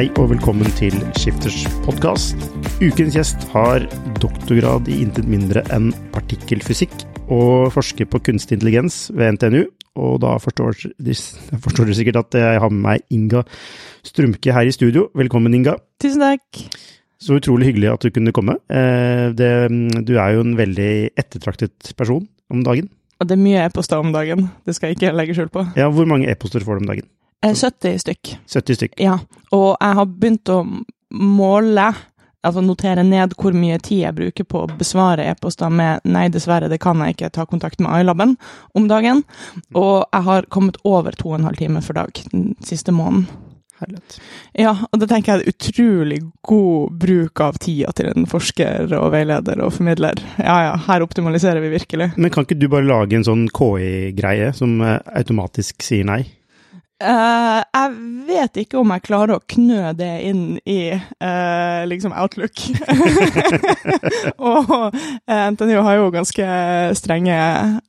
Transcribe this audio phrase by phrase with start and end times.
[0.00, 2.40] Hei og velkommen til Skifters podkast.
[2.80, 3.82] Ukens gjest har
[4.22, 6.94] doktorgrad i intet mindre enn partikkelfysikk
[7.26, 9.66] og forsker på kunstig intelligens ved NTNU.
[10.00, 13.44] Og da forstår dere sikkert at jeg har med meg Inga
[14.00, 15.10] Strumke her i studio.
[15.12, 15.76] Velkommen, Inga.
[16.00, 16.64] Tusen takk.
[17.20, 18.56] Så utrolig hyggelig at du kunne komme.
[18.72, 19.52] Eh, Det,
[20.08, 22.88] du er jo en veldig ettertraktet person om dagen.
[23.20, 25.68] Og det er mye e-poster om dagen, det skal jeg ikke legge skjul på.
[25.76, 27.10] Ja, Hvor mange e-poster får du om dagen?
[27.42, 28.38] Eh, 70 stykk.
[28.46, 29.00] 70 stykk.
[29.00, 29.18] Ja.
[29.56, 30.60] Og jeg har begynt å
[31.10, 31.86] måle,
[32.44, 36.68] altså notere ned hvor mye tid jeg bruker på å besvare e-poster med 'nei, dessverre,
[36.68, 38.36] det kan jeg ikke ta kontakt med iLaben'
[38.74, 39.24] om dagen.
[39.74, 43.26] Og jeg har kommet over to og en halv time for dag den siste måneden.
[43.80, 44.20] Herlighet.
[44.52, 49.12] Ja, og det tenker jeg er utrolig god bruk av tida til en forsker og
[49.12, 50.20] veileder og formidler.
[50.36, 52.12] Ja ja, her optimaliserer vi virkelig.
[52.16, 56.26] Men kan ikke du bare lage en sånn KI-greie som eh, automatisk sier nei?
[57.00, 57.92] Eh, jeg
[58.28, 62.60] vet ikke om jeg klarer å knø det inn i uh, liksom Outlook.
[64.50, 66.48] og uh, NTNU har jo ganske
[66.98, 67.38] strenge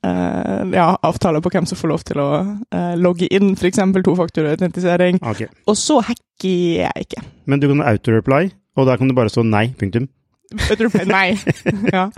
[0.05, 2.29] eh, ja, avtaler på hvem som får lov til å
[2.71, 3.81] eh, logge inn, f.eks.
[4.05, 5.21] tofaktorautentisering.
[5.21, 5.51] Okay.
[5.67, 6.49] Og så hacker
[6.85, 7.23] jeg ikke.
[7.49, 10.07] Men du kan auto-reply, og der kan du bare stå nei, punktum.
[10.51, 11.37] Vet nei.
[11.95, 12.09] ja.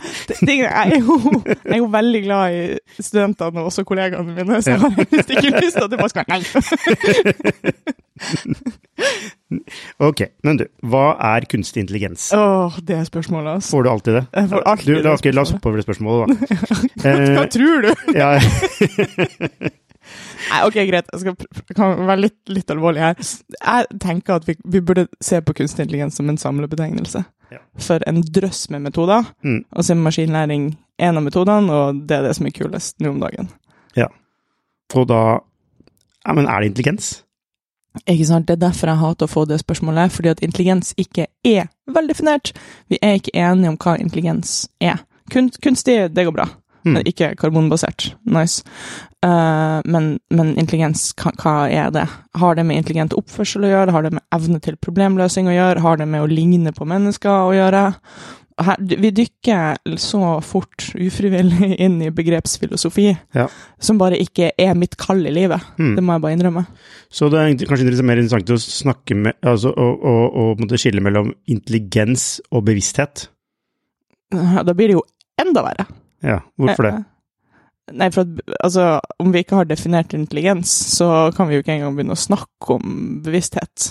[0.42, 4.74] Jeg, er jo, jeg er jo veldig glad i studentene og også kollegaene mine, så
[4.74, 6.44] jeg har helst ikke lyst til at det bare skal være nei.
[10.02, 12.30] Ok, men du, hva er kunstig intelligens?
[12.34, 13.70] Åh, det er spørsmålet, altså.
[13.74, 14.24] Får du alltid det?
[14.34, 16.34] Jeg får alltid Du, det la, la oss hoppe over det spørsmålet, da.
[17.04, 17.90] Hva hva tror du?
[18.18, 18.30] ja,
[20.50, 21.08] Nei, ok, greit.
[21.14, 23.16] Jeg skal kan være litt, litt alvorlig her.
[23.20, 27.24] Jeg tenker at vi, vi burde se på kunstig intelligens som en samlebetegnelse
[27.54, 27.60] Ja.
[27.78, 29.26] for en drøss med metoder.
[29.46, 29.64] Mm.
[29.76, 33.10] Og så er maskinlæring en av metodene, og det er det som er kulest nå
[33.14, 33.50] om dagen.
[33.96, 34.08] Ja.
[34.96, 35.40] og da
[36.26, 37.24] Ja, men er det intelligens?
[38.08, 38.48] Ikke sant?
[38.48, 42.54] Det er derfor jeg hater å få det spørsmålet, fordi at intelligens ikke er veldefinert.
[42.90, 45.04] Vi er ikke enige om hva intelligens er.
[45.32, 46.48] Kun, kunstig, det går bra.
[46.84, 46.98] Mm.
[46.98, 48.12] Men Ikke karbonbasert.
[48.28, 48.64] Nice.
[49.24, 52.06] Uh, men, men intelligens, hva, er det?
[52.40, 53.96] Har det med intelligent oppførsel å gjøre?
[53.96, 55.84] Har det med evne til problemløsning å gjøre?
[55.86, 57.86] Har det med å ligne på mennesker å gjøre?
[58.64, 63.48] Her, vi dykker så fort ufrivillig inn i begrepsfilosofi, Ja.
[63.82, 65.64] som bare ikke er mitt kall i livet.
[65.80, 65.96] Mm.
[65.98, 66.66] Det må jeg bare innrømme.
[67.10, 71.32] Så det er kanskje mer interessant å snakke med altså, og, og, og skille mellom
[71.50, 73.30] intelligens og bevissthet.
[74.34, 75.06] Da blir det jo
[75.42, 75.88] enda verre.
[76.24, 76.94] Ja, hvorfor det?
[76.94, 77.10] Eh,
[77.92, 78.84] Nei, for at, altså,
[79.20, 82.78] om vi ikke har definert intelligens, så kan vi jo ikke engang begynne å snakke
[82.78, 83.90] om bevissthet.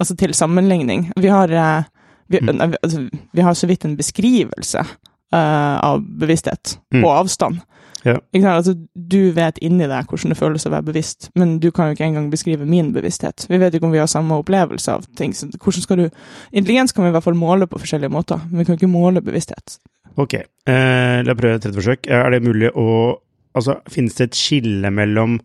[0.00, 1.06] Altså til sammenligning.
[1.16, 1.84] Vi har, eh,
[2.28, 2.74] vi, Mm.
[2.82, 4.84] altså, vi har så vidt en beskrivelse
[5.32, 7.02] uh, av bevissthet Mm.
[7.02, 7.60] på avstand.
[8.04, 8.18] Ja.
[8.34, 8.74] Altså,
[9.08, 12.08] du vet inni deg hvordan det føles å være bevisst, men du kan jo ikke
[12.08, 13.46] engang beskrive min bevissthet.
[13.48, 15.32] Vi vet jo ikke om vi har samme opplevelse av ting.
[15.32, 16.10] Så hvordan skal du
[16.52, 19.20] Intelligens kan vi i hvert fall måle på forskjellige måter, men vi kan ikke måle
[19.22, 19.78] bevissthet.
[20.18, 22.08] Ok, eh, la prøve et tredje forsøk.
[22.10, 23.18] Er det mulig å
[23.50, 25.40] Altså, finnes det et skille mellom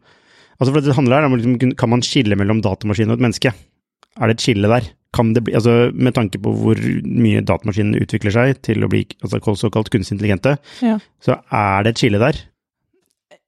[0.62, 3.54] Altså, for det handler her om liksom, Kan man skille mellom datamaskin og et menneske?
[4.22, 4.86] Er det et skille der?
[5.16, 9.06] Kan det bli, altså, med tanke på hvor mye datamaskinen utvikler seg til å bli
[9.24, 11.00] altså, såkalt kunstig intelligente, Ja.
[11.24, 12.36] så er det et skille der?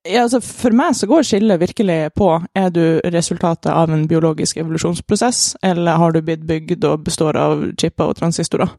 [0.07, 4.57] Ja, altså For meg så går skillet virkelig på er du resultatet av en biologisk
[4.57, 8.72] evolusjonsprosess, eller har du blitt bygd og består av chipper og transistorer.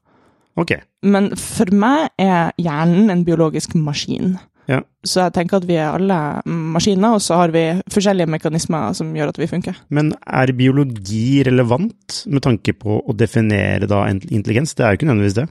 [0.58, 0.74] Ok.
[1.06, 4.36] Men for meg er hjernen en biologisk maskin.
[4.69, 4.82] Ja.
[5.06, 9.14] Så jeg tenker at vi er alle maskiner, og så har vi forskjellige mekanismer som
[9.16, 9.78] gjør at vi funker.
[9.94, 14.76] Men er biologi relevant med tanke på å definere da intelligens?
[14.76, 15.48] Det er jo ikke nødvendigvis det.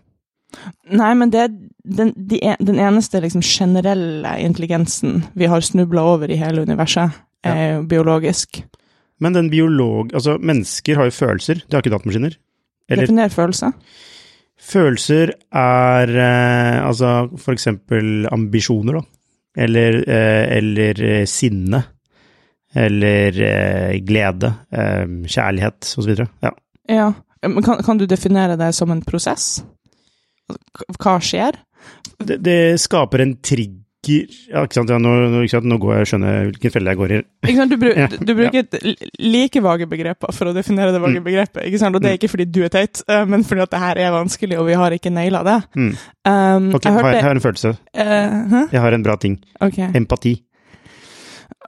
[0.96, 1.54] Nei, men det er
[1.98, 7.16] den, de, den eneste liksom generelle intelligensen vi har snubla over i hele universet,
[7.48, 8.62] er jo biologisk.
[9.24, 10.14] Men den biolog...
[10.14, 12.38] Altså, mennesker har jo følelser, det har ikke datamaskiner.
[12.88, 13.72] Eller Definer følelse.
[14.68, 19.06] Følelser er eh, altså for eksempel ambisjoner, da.
[19.58, 21.82] Eller, eh, eller eh, sinne.
[22.78, 24.52] Eller eh, glede.
[24.72, 26.14] Eh, kjærlighet, osv.
[26.44, 26.54] Ja.
[26.88, 27.08] Ja,
[27.48, 29.58] men kan, kan du definere det som en prosess?
[31.02, 31.58] Hva skjer?
[32.18, 34.90] Det, det skaper en trigger ja, ikke sant?
[34.94, 35.12] Ja, nå,
[35.44, 35.68] ikke sant?
[35.70, 37.20] nå går jeg og skjønner hvilken felle jeg går i.
[37.48, 37.72] Ikke sant?
[37.74, 41.26] Du, bru, Ja, du bruker et like vage begreper for å definere det vage Mm.
[41.28, 41.96] begrepet, ikke sant?
[41.96, 44.12] og det er ikke fordi du er teit, eh, men fordi at det her er
[44.16, 45.58] vanskelig, og vi har ikke naila det.
[45.76, 45.92] Mm.
[46.28, 47.76] Um, Ok, jeg hørte jeg har en følelse.
[47.98, 48.68] Uh?
[48.72, 49.38] Jeg har en bra ting.
[49.62, 49.90] Okay.
[49.94, 50.36] Empati.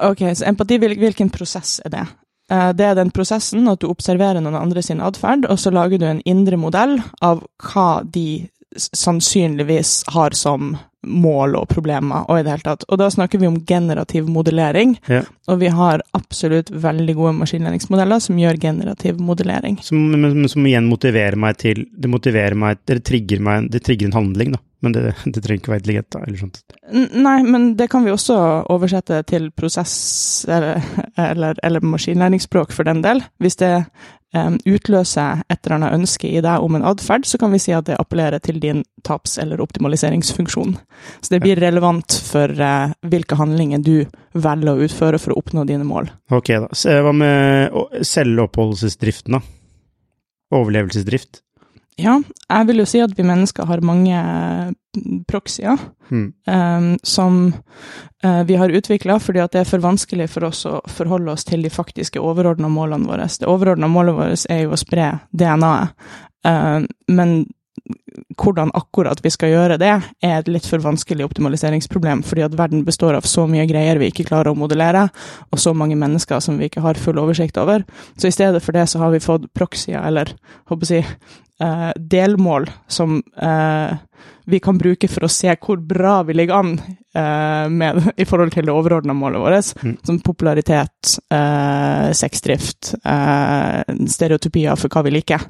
[0.01, 2.05] ok, så empati, hvilken prosess er det?
[2.51, 5.99] Eh, det er den prosessen at du observerer noen andre sin atferd, og så lager
[5.99, 7.43] du en indre modell av
[7.73, 12.83] hva de sannsynligvis har som mål og problemer, og i det hele tatt.
[12.91, 15.21] Og da snakker vi om generativ modellering, Ja.
[15.47, 19.77] og vi har absolutt veldig gode maskinlæringsmodeller som gjør generativ modellering.
[19.83, 24.07] Som, men, som igjen motiverer meg til Det motiverer meg Det trigger meg Det trigger
[24.09, 24.59] en handling, da.
[24.81, 26.19] Men det, det trenger ikke være intelligent, da.
[26.27, 26.61] Eller sånt.
[27.15, 28.37] Nei, men det kan vi også
[28.71, 30.79] oversette til prosess- eller,
[31.17, 33.23] eller, eller maskinlæringsspråk for den del.
[33.39, 33.73] Hvis det
[34.33, 37.87] utløser et eller annet ønske i deg om en atferd, så kan vi si at
[37.89, 40.75] det appellerer til din taps- eller optimaliseringsfunksjon.
[41.21, 44.05] Så det blir relevant for eh, hvilke handlinger du
[44.37, 46.11] velger å utføre for å oppnå dine mål.
[46.29, 46.69] Ok, da.
[46.77, 47.73] Se, Hva med
[48.05, 49.41] selvoppholdelsesdriften, da?
[50.55, 51.43] Overlevelsesdrift?
[51.99, 52.15] Ja,
[52.47, 55.77] jeg vil jo si at vi mennesker har mange mm, proxyer.
[56.09, 56.33] mm.
[56.47, 57.53] um, som
[58.25, 61.45] uh, vi har utvikla fordi at det er for vanskelig for oss å forholde oss
[61.45, 63.27] til de faktiske overordna målene våre.
[63.27, 66.11] Det overordna målet vårt er jo å spre DNA-et,
[66.47, 66.81] uh,
[67.11, 67.39] men
[68.39, 69.91] hvordan akkurat vi skal gjøre det,
[70.23, 74.09] er et litt for vanskelig optimaliseringsproblem, fordi at verden består av så mye greier vi
[74.11, 75.07] ikke klarer å modellere,
[75.49, 77.85] og så mange mennesker som vi ikke har full oversikt over.
[78.19, 80.33] Så i stedet for det så har vi fått proxyer, eller
[80.69, 81.07] håper jeg,
[81.61, 83.97] eh, delmål, som eh,
[84.49, 86.71] vi kan bruke for å se hvor bra vi ligger an
[87.15, 89.97] eh, med, i forhold til det overordna målet vårt, Mm.
[90.05, 95.45] som popularitet, eh, sexdrift, eh, stereotypier for hva vi liker.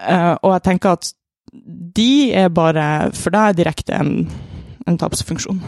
[0.00, 1.12] Eh, og jeg tenker at
[1.96, 4.28] de er bare for deg direkte en,
[4.86, 5.58] en tapsfunksjon.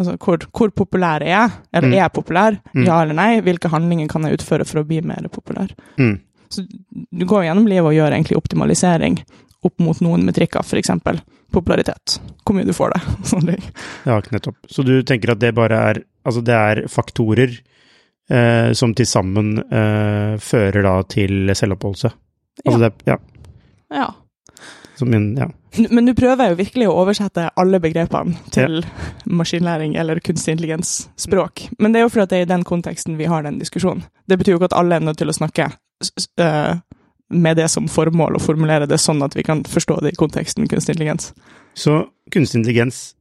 [0.00, 1.50] Altså hvor, hvor populær er jeg?
[1.74, 1.92] Eller Mm.
[1.94, 2.56] er jeg populær?
[2.74, 2.86] Mm.
[2.86, 3.40] Ja eller nei?
[3.44, 5.68] Hvilke handlinger kan jeg utføre for å bli mer populær?
[6.00, 6.14] Mm.
[6.52, 9.20] Så du går gjennom livet og gjør egentlig optimalisering
[9.62, 10.90] opp mot noen metrikker, f.eks.
[11.54, 12.16] popularitet.
[12.44, 13.02] Hvor mye du får det.
[13.30, 13.52] Sånn.
[14.08, 14.58] Ja, nettopp.
[14.70, 17.56] Så du tenker at det bare er Altså, det er faktorer
[18.30, 22.12] eh, som til sammen eh, fører da til selvoppholdelse?
[22.62, 22.88] Altså Ja.
[22.88, 23.16] det Ja.
[23.90, 24.06] ja.
[24.94, 25.48] Som en Ja.
[25.90, 28.84] Men du prøver jo virkelig å oversette alle begrepene til
[29.26, 31.68] maskinlæring eller kunstig intelligens språk.
[31.80, 34.04] Men det er jo fordi det er i den konteksten vi har den diskusjonen.
[34.28, 35.70] Det betyr jo ikke at alle er nødt til å snakke
[37.32, 40.68] med det som formål å formulere det sånn at vi kan forstå det i konteksten
[40.70, 41.32] kunstig intelligens.
[41.78, 43.14] Så kunstig intelligens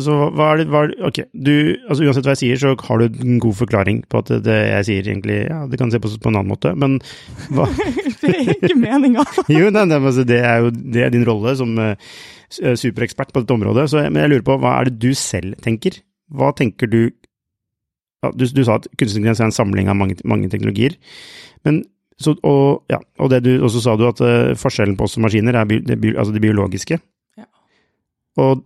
[0.00, 1.52] Så hva er det, hva er det Ok, du
[1.86, 4.88] Altså uansett hva jeg sier, så har du en god forklaring på at det, jeg
[4.88, 6.98] sier egentlig Ja, det kan se på på en annen måte, men
[7.54, 7.68] hva
[8.22, 9.26] det er ikke meninga.
[9.52, 13.32] Jo, nei, nei, altså, det er jo det er din rolle som uh, eh, superekspert
[13.34, 16.00] på dette området, så jeg, men jeg lurer på hva er det du selv tenker?
[16.32, 17.02] Hva tenker du
[18.38, 20.94] du, du sa at kunstig intelligens er en samling av mange, mange teknologier,
[21.66, 21.82] men
[22.24, 25.16] så, og, ja, og, det du, og så sa du at uh, forskjellen på oss
[25.18, 26.98] og maskiner er bi, det, bi, altså det biologiske.
[27.40, 27.46] Ja.
[28.42, 28.62] Og,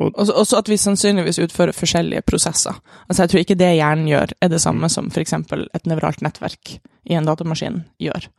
[0.00, 2.78] og Også, også at vi sannsynligvis utfører forskjellige prosesser.
[3.08, 5.34] Altså Jeg tror ikke det hjernen gjør, er det samme som f.eks.
[5.36, 8.30] et nevralt nettverk i en datamaskin gjør.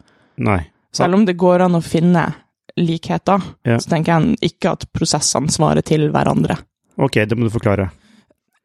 [0.47, 0.63] Nei.
[0.97, 2.25] Selv om det går an å finne
[2.77, 3.77] likheter, Ja.
[3.77, 6.57] så tenker jeg ikke at prosessene svarer til hverandre.
[6.97, 7.91] Ok, det må du forklare.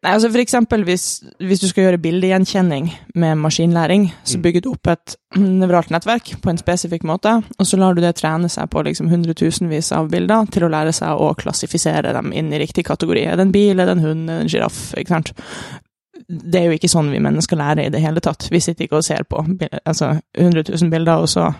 [0.02, 1.02] Nei, altså for eksempel hvis,
[1.38, 4.42] hvis du skal gjøre bildegjenkjenning med maskinlæring, så Mm.
[4.42, 5.14] bygger du opp et
[5.60, 9.08] nevralt nettverk på en spesifikk måte, og så lar du det trene seg på liksom
[9.12, 13.22] hundretusenvis av bilder til å lære seg å klassifisere dem inn i riktig kategori.
[13.30, 14.80] Er det en bil, er det en hund, er det en sjiraff?
[14.98, 15.32] Ikke sant?
[16.28, 18.48] Det er jo ikke sånn vi mennesker lærer i det hele tatt.
[18.50, 19.44] Vi sitter ikke og ser på
[19.84, 21.52] altså 100 000 bilder, og så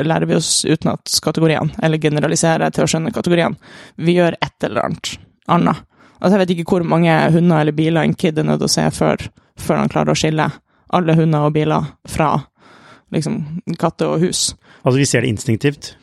[0.00, 3.58] lærer vi oss utenat kategoriene, eller generaliserer til å skjønne kategoriene.
[3.98, 5.16] Vi gjør et eller annet
[5.50, 5.82] annet.
[6.20, 8.74] Altså, jeg vet ikke hvor mange hunder eller biler en kid er nødt til å
[8.74, 10.50] se før, før han klarer å skille
[10.92, 12.34] alle hunder og biler fra
[13.14, 13.40] liksom
[13.80, 14.50] katter og hus.
[14.84, 15.94] Altså, vi ser det instinktivt.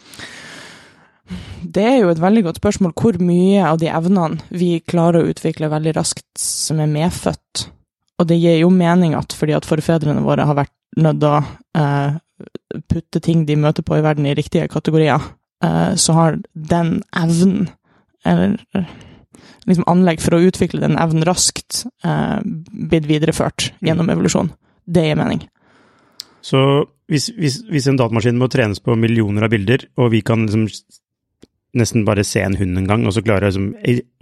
[1.61, 5.31] Det er jo et veldig godt spørsmål hvor mye av de evnene vi klarer å
[5.31, 7.67] utvikle veldig raskt som er medfødt.
[8.17, 11.41] Og det gir jo mening at fordi at forfedrene våre har vært nødt til å
[11.77, 12.15] eh,
[12.89, 15.21] putte ting de møter på i verden i riktige kategorier,
[15.63, 17.69] eh, så har den evnen,
[18.25, 18.57] eller
[19.67, 22.39] liksom anlegg for å utvikle den evnen raskt, eh,
[22.71, 24.51] blitt videreført gjennom evolusjon.
[24.87, 25.41] Det gir mening.
[26.41, 26.59] Så
[27.11, 30.67] hvis, hvis, hvis en datamaskin må trenes på millioner av bilder, og vi kan liksom
[31.77, 33.73] nesten bare se en hund en gang, og så klare liksom,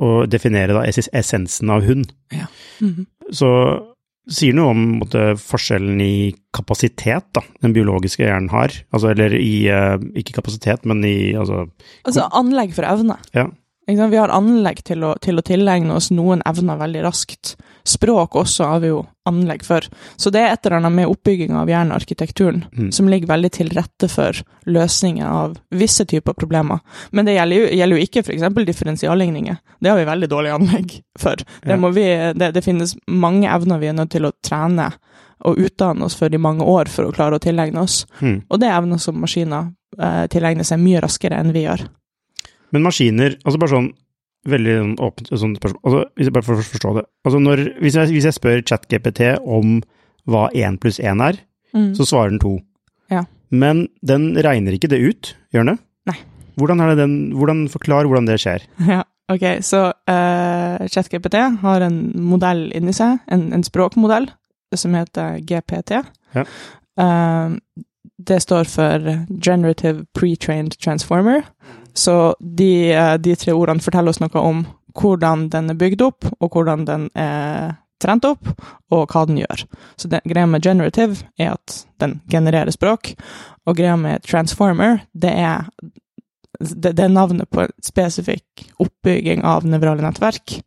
[0.02, 2.12] å definere da essensen av hund,
[2.82, 3.06] Mhm.
[3.32, 3.52] så
[4.28, 8.74] sier noe om måtte, forskjellen i kapasitet da, den biologiske hjernen har.
[8.92, 11.70] Altså, eller i eh, Ikke kapasitet, men i altså,
[12.06, 13.20] Altså anlegg for evne.
[13.36, 13.48] Ja.
[13.88, 17.56] Vi har anlegg til å, til å tilegne oss noen evner veldig raskt.
[17.86, 19.86] Språk også har vi jo anlegg for.
[20.18, 22.92] Så det er et eller annet med oppbygginga av hjernearkitekturen Mm.
[22.92, 24.34] som ligger veldig til rette for
[24.66, 26.80] løsninger av visse typer problemer.
[27.12, 28.66] Men det gjelder jo, gjelder jo ikke f.eks.
[28.66, 29.58] differensialligninger.
[29.80, 31.36] Det har vi veldig dårlig anlegg for.
[31.62, 34.92] Det, vi, det, det finnes mange evner vi er nødt til å trene
[35.46, 38.06] og utdanne oss for i mange år for å klare å tilegne oss.
[38.22, 38.44] Mm.
[38.50, 41.86] Og det er evner som maskiner eh, tilegner seg mye raskere enn vi gjør.
[42.76, 43.90] Men maskiner, altså bare sånn
[44.46, 45.82] veldig sånn åpent sånn spørsmål.
[45.88, 47.04] Altså, hvis jeg bare for å forstå det.
[47.26, 49.80] Altså, når, hvis, jeg, hvis jeg spør ChatGPT om
[50.30, 51.40] hva én pluss én er,
[51.76, 51.90] Mm.
[51.98, 52.54] så svarer den to.
[53.12, 53.26] Ja.
[53.52, 55.74] Men den regner ikke det ut, gjør den
[56.08, 56.14] det?
[56.56, 58.64] Hvordan, er det den, hvordan Forklar hvordan det skjer.
[58.94, 64.30] Ja, ok, så uh, ChatGPT har en modell inni seg, en, en språkmodell,
[64.80, 66.00] som heter GPT.
[66.36, 66.46] Ja.
[67.00, 67.50] Eh,
[68.18, 69.08] det står for
[69.44, 71.44] Generative Pre-trained Transformer.
[71.94, 76.28] Så de, eh, de tre ordene forteller oss noe om hvordan den er bygd opp,
[76.40, 78.48] og hvordan den er trent opp,
[78.92, 79.66] og hva den gjør.
[80.00, 83.14] Så det, greia med generative er at den genererer språk,
[83.66, 85.70] og greia med transformer, det er
[86.60, 90.62] det, det er navnet på en spesifikk oppbygging av nevrale nettverk,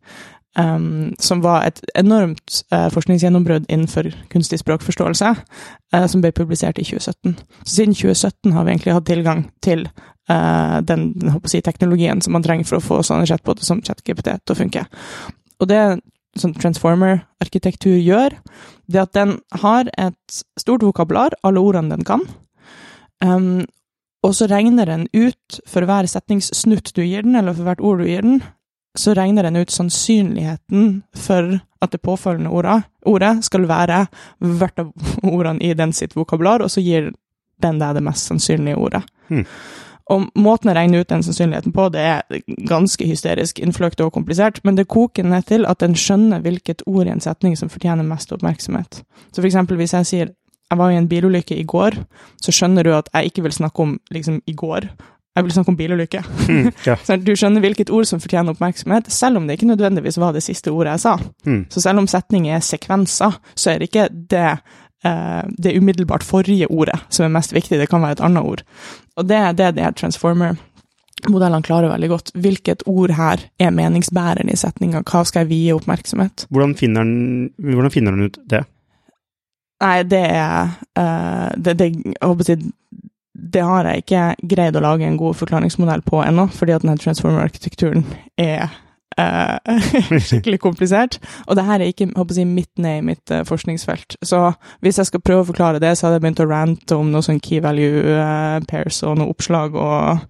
[0.57, 5.33] um, som var et enormt uh, forskningsgjennombrudd innenfor kunstig språkforståelse,
[5.95, 7.35] uh, som ble publisert i 2017.
[7.63, 9.87] Så siden 2017 har vi egentlig hatt tilgang til
[10.31, 14.31] uh, den, den si, teknologien som man trenger for å få sånne chatboter som ChatGPT
[14.39, 14.85] til å funke.
[15.59, 15.81] Og det
[16.39, 18.35] sånn transformer-arkitektur gjør,
[18.87, 22.23] det at den har et stort vokabular, alle ordene den kan,
[23.25, 23.65] um,
[24.25, 28.01] og så regner den ut, for hver setningssnutt du gir den, eller for hvert ord
[28.03, 28.41] du gir den,
[28.97, 34.05] så regner den ut sannsynligheten for at det påfølgende ordet, ordet skal være
[34.39, 34.89] hvert av
[35.23, 37.11] ordene i den sitt vokabular, og så gir
[37.63, 39.03] den deg det mest sannsynlige ordet.
[39.29, 39.45] Mm.
[40.09, 44.57] Og måten å regne ut den sannsynligheten på, det er ganske hysterisk innfløkt og komplisert,
[44.65, 48.07] men det koker ned til at den skjønner hvilket ord i en setning som fortjener
[48.07, 49.03] mest oppmerksomhet.
[49.29, 50.35] Så for eksempel hvis jeg sier
[50.69, 51.95] jeg var i en bilulykke i går,
[52.41, 54.85] så skjønner du at jeg ikke vil snakke om liksom i går.
[55.37, 56.21] Jeg vil snakke om bilulykke.
[56.49, 56.95] Mm, ja.
[57.27, 60.73] Du skjønner hvilket ord som fortjener oppmerksomhet, selv om det ikke nødvendigvis var det siste
[60.73, 61.15] ordet jeg sa.
[61.45, 61.61] Mm.
[61.71, 64.47] Så selv om setninger er sekvenser, så er det ikke det,
[65.05, 68.65] eh, det umiddelbart forrige ordet som er mest viktig, det kan være et annet ord.
[69.15, 72.33] Og det er det de her transformer-modellene klarer veldig godt.
[72.33, 76.49] Hvilket ord her er meningsbæreren i setninga, hva skal jeg vie oppmerksomhet?
[76.49, 78.65] Hvordan finner den, hvordan finner den ut det?
[79.79, 82.57] Nei, det er uh, det, det, jeg håper å si,
[83.39, 86.99] det har jeg ikke greid å lage en god forklaringsmodell på ennå, fordi at denne
[87.01, 88.05] transformer-arkitekturen
[88.39, 88.69] er
[89.19, 91.17] eh, skikkelig komplisert.
[91.47, 94.17] Og det her er ikke jeg håper jeg, midt ned i mitt eh, forskningsfelt.
[94.25, 94.41] Så
[94.85, 97.25] hvis jeg skal prøve å forklare det, så hadde jeg begynt å rante om noe
[97.25, 100.23] sånn key value eh, pairs og noe oppslag og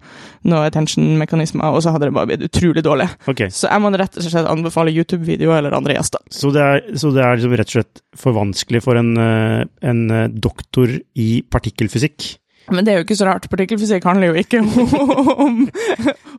[0.50, 3.10] noe attention-mekanismer, og så hadde det bare blitt utrolig dårlig.
[3.30, 3.52] Okay.
[3.54, 6.22] Så jeg må rett og slett anbefale YouTube-videoer eller andre gjester.
[6.32, 10.06] Så det er, så det er liksom rett og slett for vanskelig for en, en
[10.40, 12.30] doktor i partikkelfysikk?
[12.70, 13.48] Men det er jo ikke så rart.
[13.50, 14.60] Partikkelfysikk handler jo ikke
[15.44, 15.62] om,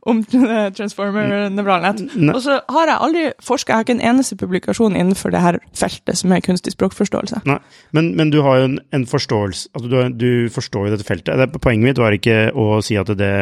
[0.08, 2.04] om transformer nevralnett.
[2.32, 5.58] Og så har jeg aldri forska, jeg har ikke en eneste publikasjon innenfor det her
[5.76, 7.42] feltet som er kunstig språkforståelse.
[7.48, 7.58] Nei,
[7.96, 11.34] men, men du har jo en, en forståelse altså du, du forstår jo dette feltet.
[11.38, 13.32] Det, poenget mitt var ikke å si at, det,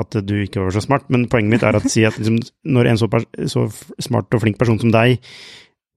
[0.00, 2.40] at du ikke var så smart, men poenget mitt er å si at liksom,
[2.72, 3.10] når en så,
[3.50, 3.66] så
[4.02, 5.18] smart og flink person som deg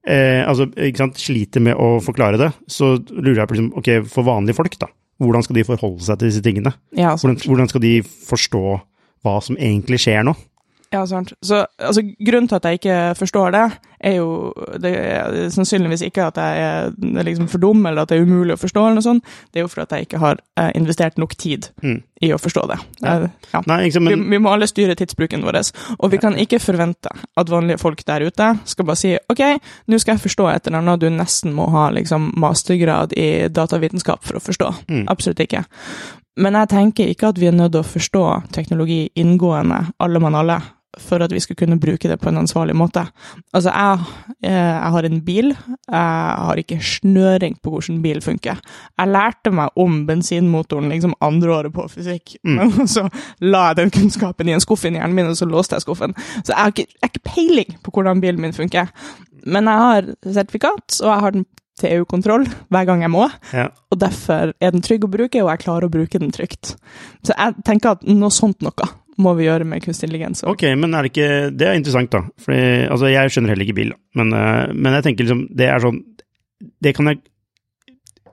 [0.08, 3.92] eh, altså, ikke sant, sliter med å forklare det, så lurer jeg på liksom, ok,
[4.12, 4.92] for vanlige folk, da.
[5.22, 6.74] Hvordan skal de forholde seg til disse tingene?
[6.98, 7.16] Ja.
[7.16, 8.64] Hvordan, hvordan skal de forstå
[9.26, 10.36] hva som egentlig skjer nå?
[10.94, 11.34] Ja, sant.
[11.44, 13.64] Så altså, grunnen til at jeg ikke forstår det,
[14.06, 16.92] er jo det er sannsynligvis ikke at jeg er,
[17.26, 19.32] liksom for dum, eller at det er umulig å forstå, eller noe sånt.
[19.52, 22.02] Det er jo fordi at jeg ikke har eh, investert nok tid Mm.
[22.22, 22.78] i å forstå det.
[23.02, 23.16] Ja.
[23.16, 23.62] Eh, ja.
[23.68, 24.24] Nei, liksom, men...
[24.26, 25.60] Vi, vi må alle styre tidsbruken vår,
[26.00, 29.42] og vi kan ikke forvente at vanlige folk der ute skal bare si ok,
[29.88, 34.24] nå skal jeg forstå et eller annet du nesten må ha liksom mastergrad i datavitenskap
[34.26, 34.72] for å forstå.
[34.90, 35.06] Mm.
[35.12, 35.66] Absolutt ikke.
[36.38, 38.24] Men jeg tenker ikke at vi er nødt til å forstå
[38.56, 40.58] teknologi inngående, alle mann alle,
[41.02, 43.04] for at vi skulle kunne bruke det på en ansvarlig måte.
[43.54, 44.06] Altså, jeg,
[44.44, 45.50] eh, jeg har en bil.
[45.52, 48.62] Jeg har ikke snøring på hvordan bil funker.
[49.00, 52.56] Jeg lærte meg om bensinmotoren liksom andre året på fysikk, Mm.
[52.60, 53.08] men så
[53.42, 56.14] la jeg den kunnskapen i en skuff i hjernen min, og så låste jeg skuffen.
[56.44, 58.90] Så jeg har ikke, jeg har ikke peiling på hvordan bilen min funker.
[59.46, 61.46] Men jeg har sertifikat, og jeg har den
[61.80, 63.66] til EU-kontroll hver gang jeg må, ja.
[63.92, 66.76] og derfor er den trygg å bruke, og jeg klarer å bruke den trygt.
[67.26, 68.88] Så jeg tenker at noe sånt noe
[69.22, 70.44] må vi gjøre med kunstig intelligens.
[70.48, 72.24] Ok, men er det ikke Det er interessant, da.
[72.42, 72.60] Fordi,
[72.92, 73.94] altså, jeg skjønner heller ikke bil.
[74.20, 76.02] Men, eh, men jeg tenker liksom Det er sånn
[76.84, 77.22] Det kan jeg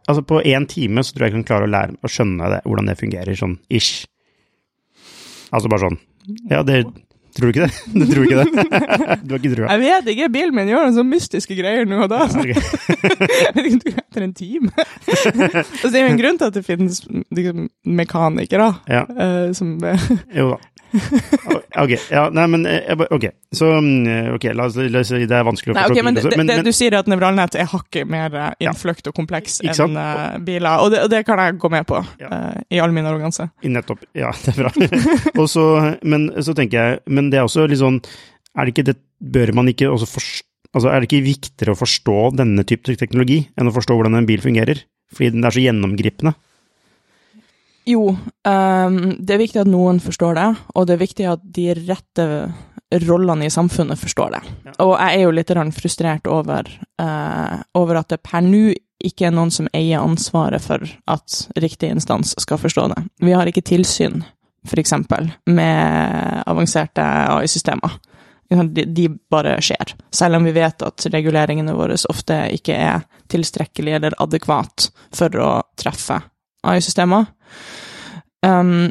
[0.09, 2.57] Altså, på én time så tror jeg jeg kan klare å lære å skjønne det,
[2.67, 4.03] hvordan det fungerer, sånn ish.
[5.55, 5.99] Altså bare sånn
[6.51, 6.81] Ja, det
[7.33, 7.77] Tror du ikke det?
[7.99, 8.49] Du tror ikke det?
[9.27, 9.69] Du har ikke trua?
[9.73, 12.27] Jeg vet ikke, bilen min gjør noen sånne mystiske greier nå og da.
[12.33, 12.57] Så okay.
[13.47, 14.73] jeg vet ikke, etter en time.
[14.77, 17.01] altså, det er jo en grunn til at det finnes
[17.33, 17.71] liksom,
[18.03, 19.07] mekanikere Ja.
[19.09, 20.61] eh, som Jo da.
[21.83, 25.47] Ok, ja, nei, men eh, Ok, så mm, Ok, la oss, la oss det er
[25.47, 28.35] vanskelig å Nei, okay, men, det, men, det, du sier at nevralnett er hakket mer
[28.37, 31.89] eh, innfløkt og kompleks enn uh, biler, og det, og det kan jeg gå med
[31.89, 32.29] på, Ja.
[32.29, 33.49] uh, i all min arroganse.
[33.65, 34.05] Nettopp.
[34.19, 34.73] Ja, det er bra.
[35.37, 35.67] Og så,
[36.05, 38.01] men så tenker jeg Men det er også litt sånn
[38.53, 41.77] er det ikke det, bør man ikke også forstå Altså, er det ikke viktigere å
[41.77, 44.79] forstå denne type teknologi enn å forstå hvordan en bil fungerer?
[45.13, 46.33] Fordi den er så gjennomgripende.
[47.89, 48.12] Jo,
[48.47, 52.27] um, det er viktig at noen forstår det, og det er viktig at de rette
[53.09, 54.43] rollene i samfunnet forstår det.
[54.69, 54.75] Ja.
[54.85, 56.69] Og jeg er jo litt frustrert over,
[57.03, 58.71] uh, over at det per nå
[59.03, 63.03] ikke er noen som eier ansvaret for at riktig instans skal forstå det.
[63.19, 64.23] Vi har ikke tilsyn,
[64.79, 67.99] eksempel, med avanserte AI-systemer
[68.57, 69.95] de, de, bare skjer.
[70.11, 75.53] Selv om vi vet at reguleringene våre ofte ikke er tilstrekkelig eller adekvat for å
[75.79, 76.21] treffe
[76.67, 77.31] AI-systemer.
[78.42, 78.90] Um,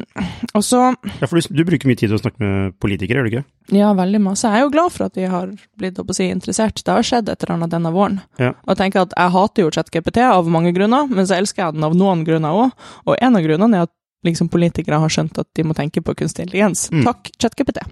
[0.56, 0.78] og så
[1.20, 3.42] Ja, for du, du, bruker mye tid til å snakke med politikere, gjør du ikke?
[3.76, 4.48] Ja, veldig masse.
[4.48, 5.50] Jeg er jo glad for at de har
[5.80, 6.80] blitt si, interessert.
[6.80, 8.22] Det har skjedd et eller annet denne våren.
[8.40, 8.54] Ja.
[8.64, 11.76] Og jeg tenker at jeg hater jo ChatGPT av mange grunner, men så elsker jeg
[11.76, 12.88] den av noen grunner òg.
[13.04, 13.92] Og en av grunnene er at
[14.26, 16.86] liksom politikere har skjønt at de må tenke på kunstig intelligens.
[16.92, 17.04] Mm.
[17.08, 17.82] Takk, ChatGPT.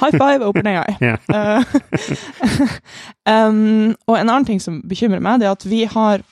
[0.00, 0.96] High five, OpenAI.
[1.04, 1.18] yeah.
[3.48, 6.24] um, og en annen ting som bekymrer meg, det er at vi har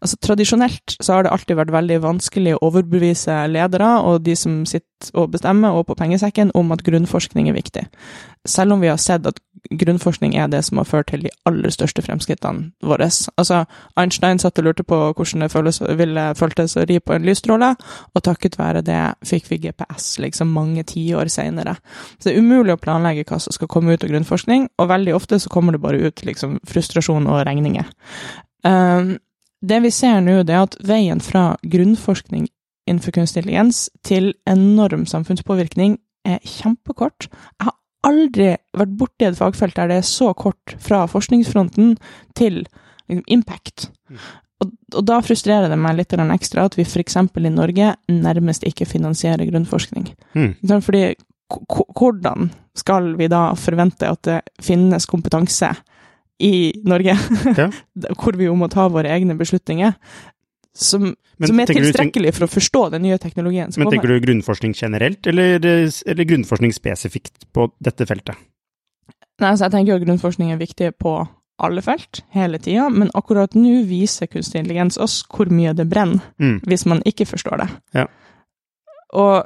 [0.00, 4.62] altså Tradisjonelt så har det alltid vært veldig vanskelig å overbevise ledere og de som
[4.68, 4.86] sitter
[5.18, 7.84] og bestemmer, og på pengesekken, om at grunnforskning er viktig.
[8.48, 11.72] Selv om vi har sett at grunnforskning er det som har ført til de aller
[11.74, 13.08] største fremskrittene våre.
[13.36, 13.64] Altså,
[13.98, 17.72] Einstein satt og lurte på hvordan det føles, ville føltes å ri på en lysstråle,
[18.14, 21.76] og takket være det fikk vi GPS liksom mange tiår senere.
[22.18, 25.14] Så det er umulig å planlegge hva som skal komme ut av grunnforskning, og veldig
[25.16, 27.88] ofte så kommer det bare ut liksom frustrasjon og regninger.
[28.66, 29.16] Um,
[29.66, 32.46] det vi ser nå, det er at veien fra grunnforskning
[32.86, 37.28] innenfor kunstig intelligens til enorm samfunnspåvirkning er kjempekort.
[37.30, 37.74] Jeg har
[38.06, 41.94] aldri vært borti et fagfelt der det er så kort fra forskningsfronten
[42.38, 43.88] til liksom, impact.
[44.08, 44.20] Mm.
[44.64, 47.16] Og, og, da frustrerer det meg litt ekstra at vi f.eks.
[47.16, 50.08] i Norge nærmest ikke finansierer grunnforskning.
[50.34, 50.54] Mm.
[50.80, 51.10] Fordi
[51.46, 55.70] hvordan skal vi da forvente at det finnes kompetanse
[56.38, 57.14] i Norge,
[57.56, 57.68] ja.
[58.20, 59.94] hvor vi jo må ta våre egne beslutninger,
[60.76, 61.08] som,
[61.40, 63.96] som er tilstrekkelig for å forstå den nye teknologien som men, kommer.
[63.96, 68.38] Men tenker du grunnforskning generelt, eller, eller, grunnforskning spesifikt på dette feltet?
[69.40, 71.18] Nei, altså jeg tenker jo grunnforskning er viktig på
[71.64, 76.24] alle felt, hele tida, men akkurat nå viser kunstig intelligens oss hvor mye det brenner,
[76.40, 76.60] mm.
[76.68, 77.68] hvis man ikke forstår det.
[78.02, 78.06] Ja.
[79.16, 79.44] Og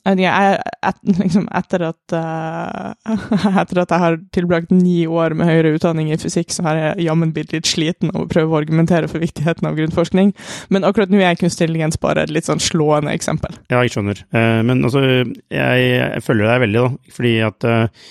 [0.00, 0.56] jeg,
[0.88, 3.12] et, liksom etter at uh,
[3.60, 7.06] Etter at jeg har tilbrakt ni år med høyere utdanning i fysikk, så har jeg
[7.06, 10.32] jammen blitt litt sliten av å prøve å argumentere for viktigheten av grunnforskning.
[10.72, 11.68] Men akkurat nå er kunstig
[12.00, 13.54] bare et litt sånn slående eksempel.
[13.70, 14.24] Ja, jeg skjønner.
[14.34, 17.14] Uh, men altså, jeg, jeg, følger deg veldig, da.
[17.18, 18.08] Fordi at uh,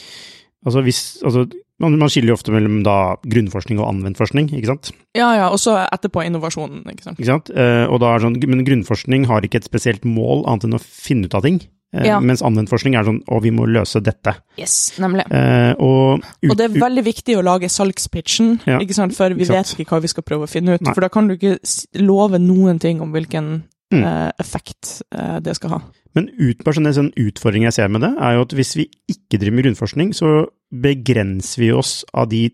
[0.65, 1.47] altså, hvis altså,
[1.79, 4.91] man, man, skiller jo ofte mellom da grunnforskning og anvendt forskning, ikke sant?
[5.17, 7.19] Ja, ja, og så etterpå innovasjonen, ikke sant.
[7.19, 7.51] Ikke sant?
[7.55, 10.83] Uh, og da er sånn, men grunnforskning har ikke et spesielt mål annet enn å
[10.83, 11.61] finne ut av ting.
[11.95, 12.19] Uh, ja.
[12.21, 14.35] Mens anvendt forskning er sånn å, vi må løse dette.
[14.61, 15.25] Yes, nemlig.
[15.33, 19.33] Eh, og, ut, og, det er veldig viktig å lage salgspitchen, ja, ikke sant, for
[19.33, 19.73] vi ikke sant?
[19.73, 20.85] vet ikke hva vi skal prøve å finne ut.
[20.85, 20.93] Nei.
[20.93, 21.57] For da kan du ikke
[22.03, 23.63] love noen ting om hvilken
[23.93, 24.04] mm.
[24.41, 24.99] effekt
[25.43, 25.80] det skal ha.
[26.17, 29.38] Men ut, en sånn utfordring jeg ser med det, er jo at hvis vi ikke
[29.38, 32.47] driver med grunnforskning, så begrenser vi oss av de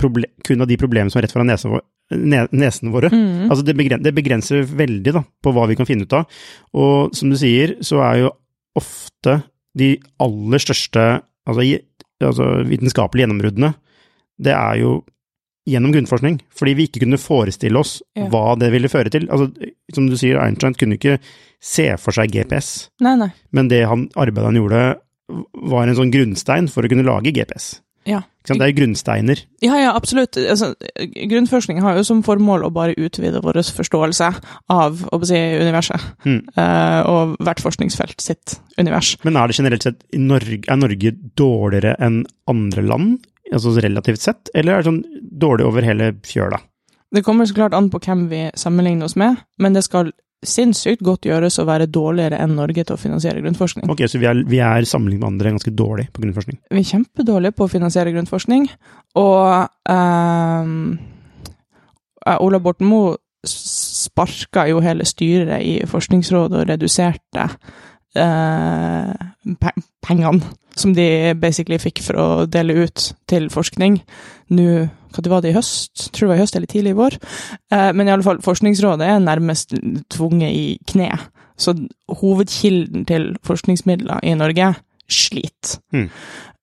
[0.00, 1.82] kun av de problemene som er rett foran nesa vår,
[2.56, 3.10] nesene våre.
[3.12, 3.50] Mm.
[3.50, 6.40] Altså det, begrenser, det, begrenser veldig da, på hva vi kan finne ut av.
[6.72, 8.32] Og som du sier, så er jo
[8.80, 9.40] ofte
[9.78, 9.92] de
[10.22, 11.04] aller største
[11.46, 11.66] altså,
[12.24, 13.74] altså vitenskapelige gjennombruddene,
[14.40, 15.00] det er jo
[15.68, 16.40] gjennom grunnforskning.
[16.56, 18.28] Fordi vi ikke kunne forestille oss ja.
[18.32, 19.28] hva det ville føre til.
[19.32, 19.50] Altså,
[19.94, 21.18] som du sier, Einstein kunne ikke
[21.60, 23.28] se for seg GPS, nei, nei.
[23.52, 24.84] men det han, arbeidet han gjorde,
[25.70, 27.74] var en sånn grunnstein for å kunne lage GPS.
[28.08, 28.22] Ja.
[28.48, 29.42] Det er grunnsteiner.
[29.60, 30.38] Ja, ja, absolutt.
[30.40, 30.72] Altså,
[31.28, 34.30] grunnforskning har jo som formål å bare utvide vår forståelse
[34.72, 36.38] av si, universet, mm.
[36.56, 39.12] uh, og hvert forskningsfelt sitt univers.
[39.28, 43.20] Men er det generelt sett Norge, er Norge dårligere enn andre land,
[43.52, 46.60] altså relativt sett, eller er det sånn dårlig over hele fjøla?
[47.10, 50.12] Det kommer så klart an på hvem vi sammenligner oss med, men det skal
[50.46, 53.90] sinnssykt godt gjøres å være dårligere enn Norge til å finansiere grunnforskning.
[53.92, 56.60] Ok, Så vi er, vi er sammenlignet med andre ganske dårlige på grunnforskning?
[56.70, 58.70] Vi er kjempedårlige på å finansiere grunnforskning,
[59.20, 60.94] og um,
[62.40, 67.46] Ola Borten Moe sparka jo hele styret i Forskningsrådet og reduserte
[68.18, 69.12] uh,
[70.06, 70.42] pengene
[70.80, 74.00] som de basically fikk for å dele ut til forskning.
[74.56, 74.66] Nå,
[75.10, 76.08] hva det var det i høst?
[76.14, 77.18] Tror det var i høst eller tidlig i vår.
[77.74, 79.74] Eh, men i alle fall, Forskningsrådet er nærmest
[80.14, 81.10] tvunget i kne.
[81.60, 81.74] Så
[82.22, 84.72] hovedkilden til forskningsmidler i Norge
[85.10, 85.80] sliter.
[85.92, 86.08] Mm.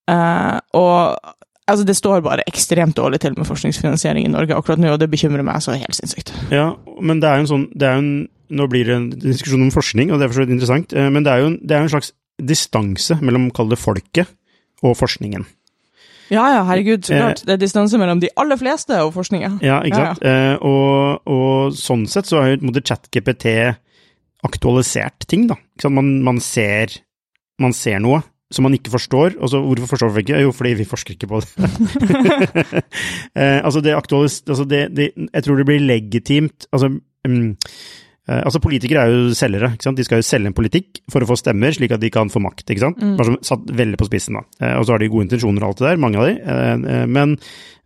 [0.09, 1.35] Eh, og
[1.67, 5.09] Altså, det står bare ekstremt dårlig til med forskningsfinansiering i Norge akkurat nå, og det
[5.11, 6.31] bekymrer meg så helt sinnssykt.
[6.53, 6.69] Ja,
[7.03, 9.65] men det er jo en sånn det er jo en, Nå blir det en diskusjon
[9.65, 11.57] om forskning, og det er for så vidt interessant, eh, men det er jo en,
[11.67, 14.29] det er en slags distanse mellom, kall det folket,
[14.87, 15.43] og forskningen.
[16.31, 17.41] Ja, ja, herregud, så klart.
[17.43, 19.57] Det er distanse mellom de aller fleste og forskninga.
[19.63, 20.31] Ja, ikke Ja, ja.
[20.31, 23.51] Eh, og, og sånn sett så har jo ChatGPT
[24.47, 25.57] aktualisert ting, da.
[25.81, 25.95] Sant?
[25.97, 26.95] Man, man, ser,
[27.59, 28.21] man ser noe
[28.53, 29.35] som man ikke forstår.
[29.41, 30.41] Altså, hvorfor forstår vi ikke?
[30.45, 31.69] Jo, fordi vi forsker ikke på det.
[33.39, 34.41] eh, altså, det aktualis...
[34.47, 36.89] Altså, det, det, jeg tror det blir legitimt Altså
[37.27, 37.49] um,
[38.29, 39.73] eh, Altså, Politikere er jo selgere.
[39.75, 39.99] ikke sant?
[39.99, 42.39] De skal jo selge en politikk for å få stemmer, slik at de kan få
[42.43, 42.69] makt.
[42.69, 43.03] ikke sant?
[43.19, 44.45] Bare som satt veldig på spissen, da.
[44.61, 46.37] Eh, og så har de gode intensjoner og alt det der, mange av de.
[46.43, 47.35] Eh, eh, men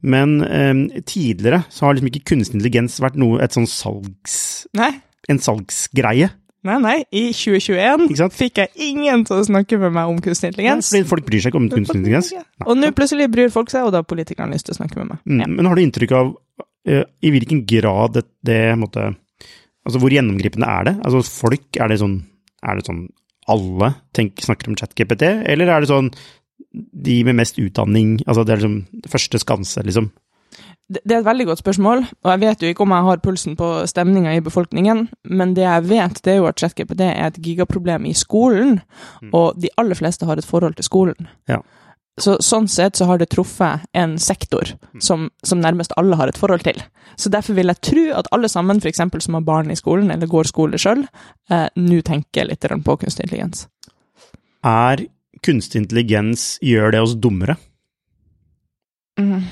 [0.01, 4.35] men eh, tidligere så har liksom ikke kunstig intelligens vært noe, et sånn salgs...
[4.77, 4.95] Nei,
[5.29, 6.31] En salgsgreie.
[6.67, 6.97] Nei, nei.
[7.09, 8.35] I 2021 Ikke sant?
[8.37, 10.91] fikk jeg ingen til å snakke med meg om kunstig intelligens.
[10.93, 12.31] Fordi folk bryr seg ikke om kunstig intelligens.
[12.67, 15.13] Og nå plutselig bryr folk seg, og da har politikerne lyst til å snakke med
[15.13, 15.23] meg.
[15.41, 15.49] Ja.
[15.49, 19.11] Men har du inntrykk av uh, i hvilken grad det, det måtte,
[19.81, 20.95] Altså, hvor gjennomgripende er det?
[21.01, 22.19] Altså, folk, er det sånn
[22.61, 23.07] Er det sånn
[23.49, 26.11] alle tenker, snakker om ChatGPT, eller er det sånn
[26.71, 30.11] de med mest utdanning Altså, det er liksom første skanse, liksom?
[30.91, 33.53] Det er et veldig godt spørsmål, og jeg vet jo ikke om jeg har pulsen
[33.55, 37.37] på stemninga i befolkningen, men det jeg vet, det er jo at ChatGPT er et
[37.43, 38.81] gigaproblem i skolen,
[39.31, 41.29] og de aller fleste har et forhold til skolen.
[41.47, 41.61] Ja.
[42.19, 46.37] Så sånn sett så har det truffet en sektor som, som nærmest alle har et
[46.37, 46.81] forhold til.
[47.15, 48.99] Så derfor vil jeg tro at alle sammen, f.eks.
[49.23, 51.05] som har barn i skolen, eller går skole sjøl,
[51.49, 53.67] eh, nå tenker litt på kunstig intelligens.
[54.67, 55.07] Er
[55.41, 57.55] kunstig intelligens Gjør det oss dummere?
[59.17, 59.47] Mm.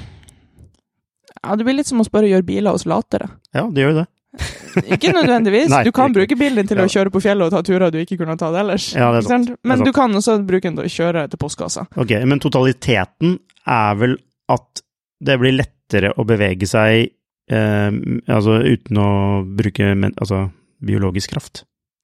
[1.44, 3.30] Ja, det blir litt som å spørre gjør biler oss latere.
[3.56, 4.08] Ja, det gjør jo det.
[4.94, 5.70] Ikke nødvendigvis.
[5.72, 6.86] Nei, du kan bruke bilen din til Ja.
[6.86, 8.92] å kjøre på fjellet og ta turer du ikke kunne tatt ellers.
[8.94, 9.50] Ja, det er sant.
[9.64, 9.88] Men er sant.
[9.90, 11.88] du kan også bruke den til å kjøre til postkassa.
[11.98, 14.18] Ok, men totaliteten er vel
[14.54, 14.84] at
[15.20, 17.10] det blir lettere å bevege seg
[17.50, 17.90] eh,
[18.30, 19.10] altså uten å
[19.58, 20.46] bruke men, altså,
[20.86, 21.64] biologisk kraft.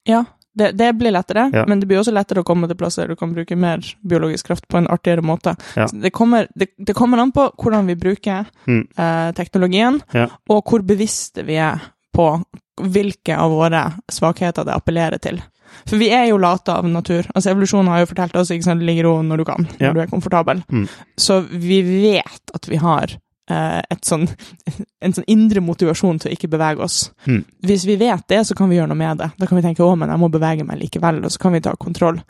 [0.10, 0.24] Ja,
[0.56, 1.65] det, det blir lettere, Ja.
[1.68, 4.68] men det blir også lettere å komme til plasser du kan bruke mer biologisk kraft
[4.72, 5.56] på en artigere måte.
[5.76, 5.88] Ja.
[5.91, 8.88] Det, kommer, det, det kommer an på hvordan vi bruker Mm.
[8.98, 10.28] eh, teknologien, Ja.
[10.50, 11.80] og hvor bevisste vi er
[12.15, 12.30] på
[12.82, 15.41] hvilke av våre svakheter det appellerer til.
[15.86, 17.26] For vi er jo late av natur.
[17.36, 20.00] Altså Evolusjonen har jo fortalt oss ikke sant, ligg ro når du kan, når du
[20.02, 20.63] er komfortabel.
[20.72, 20.88] Mm.
[21.20, 24.25] Så vi vet at vi har sånn,
[25.05, 27.12] en sånn indre motivasjon til å ikke bevege oss.
[27.27, 27.43] Mm.
[27.65, 29.31] Hvis vi vet det, så kan vi gjøre noe med det.
[29.38, 31.63] Da kan vi tenke å, men jeg må bevege meg likevel, og så kan vi
[31.65, 32.21] ta kontroll.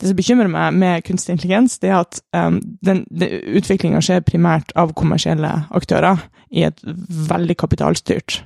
[0.00, 4.24] Det som bekymrer meg med kunstig intelligens, det er at um, den, den utviklinga skjer
[4.24, 8.40] primært av kommersielle aktører i et veldig kapitalstyrt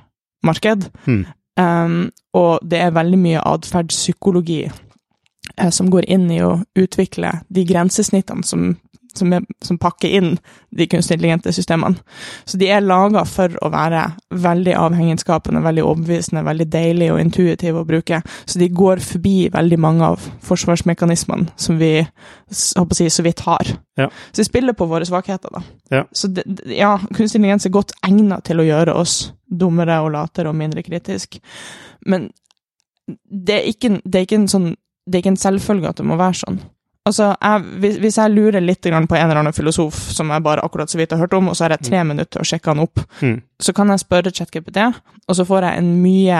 [0.45, 0.89] marked.
[1.07, 1.23] Mm.
[1.55, 1.99] Um,
[2.35, 8.43] og det er veldig mye atferdspsykologi eh, som går inn i å utvikle de grensesnittene
[8.43, 8.73] som,
[9.17, 10.35] som, er, som pakker inn
[10.75, 11.99] de kunstig intelligente systemene.
[12.45, 14.03] Så de er laga for å være
[14.45, 18.21] veldig avhengighetsskapende, veldig overbevisende, veldig deilige og intuitive å bruke.
[18.45, 23.45] Så de går forbi veldig mange av forsvarsmekanismene som vi håper å si, så vidt
[23.47, 23.75] har.
[23.99, 24.09] Ja.
[24.31, 25.63] Så de spiller på våre svakheter, da.
[25.93, 26.05] Ja.
[26.11, 30.51] Så det, ja, kunstig intelligens er godt egnet til å gjøre oss dummere og latere
[30.51, 31.39] og mindre kritisk.
[32.05, 32.31] Men
[33.29, 34.73] det er ikke, det er ikke en sånn
[35.05, 36.55] det er ikke en selvfølge at det må være sånn.
[37.05, 37.61] Altså, jeg,
[38.01, 40.97] hvis, jeg lurer litt grann på en eller annen filosof som jeg bare akkurat så
[40.97, 42.99] vidt har hørt om, og så har jeg tre minutter til å sjekke han opp,
[43.21, 43.41] Mm.
[43.61, 44.79] så kan jeg spørre ChatGPT,
[45.29, 46.39] og så får jeg en mye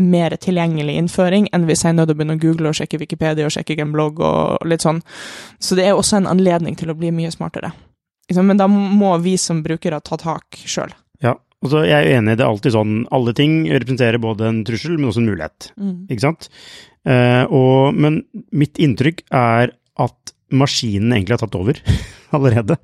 [0.00, 2.98] mer tilgjengelig innføring enn hvis jeg er nødt til å begynne å google og sjekke
[3.00, 5.00] Wikipedia og sjekke en blogg og litt sånn.
[5.60, 7.72] Så det er også en anledning til å bli mye smartere.
[8.30, 10.90] Liksom, Men da må vi som brukere ta tak sjøl.
[11.22, 14.96] Ja, altså jeg er enig, det er alltid sånn, alle ting representerer både en trussel,
[14.98, 15.70] men også en mulighet,
[16.10, 16.48] ikke sant?
[17.06, 21.78] Eh, og, men mitt inntrykk er at maskinen egentlig har tatt over
[22.34, 22.76] allerede.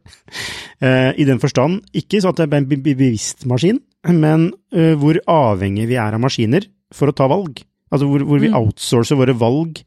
[0.80, 4.50] Eh, I den forstand, ikke sånn at det er en be- be- bevisst maskin, men
[4.72, 7.62] eh, hvor avhengig vi er av maskiner for å ta valg.
[7.90, 8.58] Altså hvor, hvor vi Mm.
[8.60, 9.80] outsourcer våre valg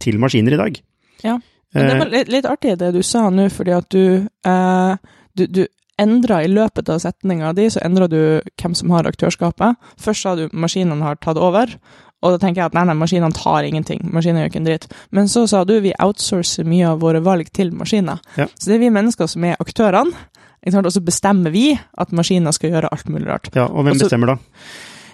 [0.00, 0.80] til maskiner i dag.
[1.24, 1.36] Ja.
[1.74, 4.96] Men det Eh, var litt, litt artig det du sa nå, fordi at du, eh,
[5.38, 5.66] du, du
[6.00, 9.76] endra i løpet av setninga di, så endra du hvem som har aktørskapet.
[10.00, 11.70] Først sa du maskinene har tatt over,
[12.20, 14.02] og da tenker jeg at nei, nei, maskinene tar ingenting.
[14.12, 14.86] Maskinene gjør ikke en dritt.
[15.16, 18.20] Men så sa du vi outsourcer mye av våre valg til maskiner.
[18.36, 18.46] Ja.
[18.54, 20.12] Så det er vi mennesker som er aktørene,
[20.68, 23.48] og så bestemmer vi at maskiner skal gjøre alt mulig rart.
[23.54, 24.38] ja, og hvem også- bestemmer da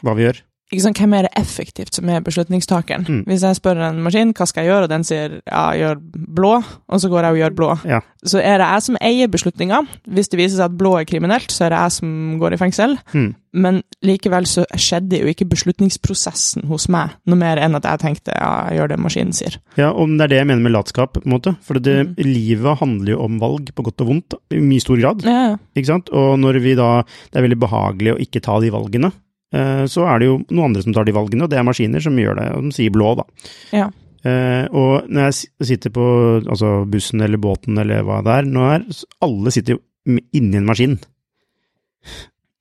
[0.02, 0.42] hva vi gjør?
[0.72, 3.04] Ikke sant, hvem er det effektivt som er beslutningstakeren?
[3.06, 3.22] Mm.
[3.28, 6.00] Hvis jeg spør en maskin hva skal jeg gjøre, og den sier ja, gjør
[6.36, 6.54] blå,
[6.90, 8.00] og så går jeg og gjør blå, Ja.
[8.26, 9.78] så er det jeg som eier beslutninga.
[10.10, 12.58] Hvis det viser seg at blå er kriminelt, så er det jeg som går i
[12.64, 12.96] fengsel.
[13.14, 13.28] Mm.
[13.56, 18.34] Men likevel så skjedde jo ikke beslutningsprosessen hos meg noe mer enn at jeg tenkte
[18.34, 19.56] ja, jeg gjør det maskinen sier.
[19.78, 21.54] Ja, og det er det jeg mener med latskap, på en måte.
[21.64, 22.16] For det, mm.
[22.26, 25.22] livet handler jo om valg, på godt og vondt, i mye stor grad.
[25.22, 25.54] Ja, ja.
[25.78, 26.10] Ikke sant?
[26.10, 26.90] Og når vi da,
[27.30, 29.12] det er veldig behagelig å ikke ta de valgene,
[29.88, 32.18] så er det jo noen andre som tar de valgene, og det er maskiner som
[32.18, 33.24] gjør det, og de sier blå, da.
[33.76, 33.86] Ja.
[34.26, 36.04] Uh, og når jeg sitter på
[36.40, 38.86] altså bussen eller båten eller hva det er, nå er,
[39.22, 39.82] alle sitter jo
[40.34, 40.96] inni en maskin.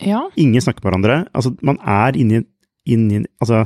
[0.03, 0.25] Ja.
[0.37, 1.17] Ingen snakker med hverandre.
[1.33, 2.43] Altså, man er inni,
[2.85, 3.65] inni Altså,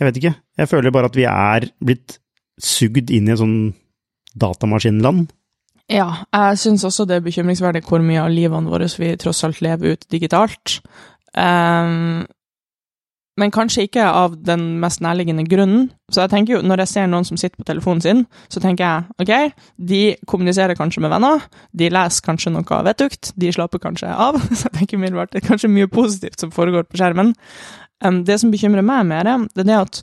[0.00, 0.34] jeg vet ikke.
[0.58, 2.18] Jeg føler bare at vi er blitt
[2.60, 3.58] sugd inn i en sånn
[4.40, 5.28] datamaskinland.
[5.90, 9.62] Ja, jeg syns også det er bekymringsverdig hvor mye av livene våre vi tross alt
[9.64, 10.78] lever ut digitalt.
[11.38, 12.26] Ehm,
[13.40, 15.90] men kanskje ikke av den mest nærliggende grunnen.
[16.12, 18.84] Så jeg tenker jo, når jeg ser noen som sitter på telefonen sin, så tenker
[18.84, 24.10] jeg ok, de kommuniserer kanskje med venner, de leser kanskje noe vettugt, de slapper kanskje
[24.12, 24.36] av.
[24.58, 27.32] Så jeg tenker umiddelbart det er kanskje mye positivt som foregår på skjermen.
[28.04, 30.02] Um, det som bekymrer meg mer, det er det at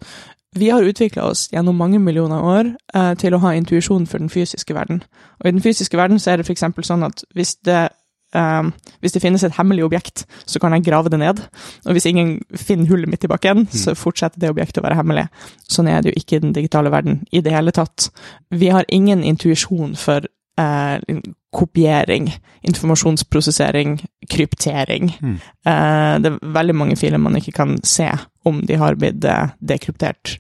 [0.58, 4.32] vi har utvikla oss gjennom mange millioner år eh, til å ha intuisjon for den
[4.32, 5.04] fysiske verden.
[5.42, 6.66] Og i den fysiske verden så er det f.eks.
[6.88, 7.90] sånn at hvis det,
[8.38, 11.42] eh, hvis det finnes et hemmelig objekt, så kan jeg grave det ned.
[11.86, 15.28] Og hvis ingen finner hullet mitt i bakken, så fortsetter det objektet å være hemmelig.
[15.68, 18.10] Sånn er det jo ikke i den digitale verden i det hele tatt.
[18.50, 20.26] Vi har ingen intuisjon for
[20.60, 21.22] eh,
[21.58, 25.14] kopiering, informasjonsprosessering, kryptering.
[25.22, 25.38] Mm.
[25.66, 28.10] Eh, det er veldig mange filer man ikke kan se
[28.46, 30.38] om de har blitt eh, dekryptert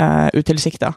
[0.00, 0.94] uh, utilsikta.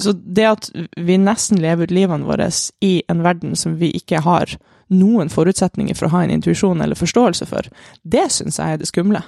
[0.00, 2.48] Så det at vi nesten lever ut livene våre
[2.84, 4.56] i en verden som vi ikke har
[4.90, 7.68] noen forutsetninger for å ha en intuisjon eller forståelse for,
[8.02, 9.22] det syns jeg er det skumle.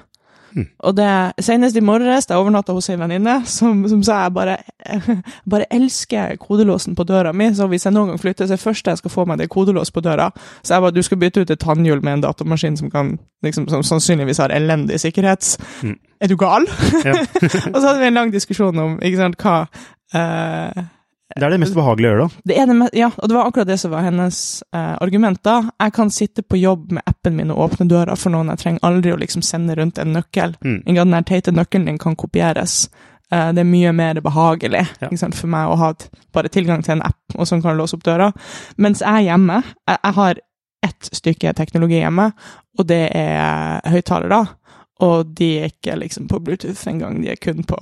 [0.54, 0.66] Mm.
[0.78, 1.08] Og det
[1.40, 4.56] Senest i morges, da jeg overnatta hos ei venninne, som, som sa jeg bare,
[5.52, 8.66] bare elsker kodelåsen på døra mi, så hvis jeg noen gang flytter, så er det
[8.66, 10.30] første jeg skal få meg, det kodelås på døra.
[10.62, 13.68] Så jeg bare du skal bytte ut et tannhjul med en datamaskin som, kan, liksom,
[13.72, 15.56] som sannsynligvis har elendig sikkerhet.
[15.82, 15.98] Mm.
[16.20, 16.68] Er du gal?
[17.04, 17.16] Ja.
[17.74, 19.56] og så hadde vi en lang diskusjon om ikke sant, hva
[20.14, 20.84] eh,
[21.36, 22.40] Det er det mest behagelige å gjøre, da.
[22.44, 25.42] det er det me- ja, og det var akkurat det som var hennes eh, argument.
[25.42, 25.70] da.
[25.80, 28.48] Jeg kan sitte på jobb med appen min og åpne døra for noen.
[28.52, 30.56] Jeg trenger aldri å liksom sende rundt en nøkkel.
[30.64, 30.82] Mm.
[30.94, 32.88] Den her teite nøkkelen din kan kopieres.
[33.32, 35.08] Eh, det er mye mer behagelig Ja.
[35.16, 35.92] sant, for meg å ha
[36.32, 38.32] bare tilgang til en app, og som kan låse opp døra.
[38.76, 40.34] Mens jeg hjemme, jeg, jeg har
[40.84, 42.32] ett stykke teknologi hjemme,
[42.78, 44.46] og det er høyttalere.
[45.02, 47.78] Og de er ikke liksom på Bluetooth engang, de er kun på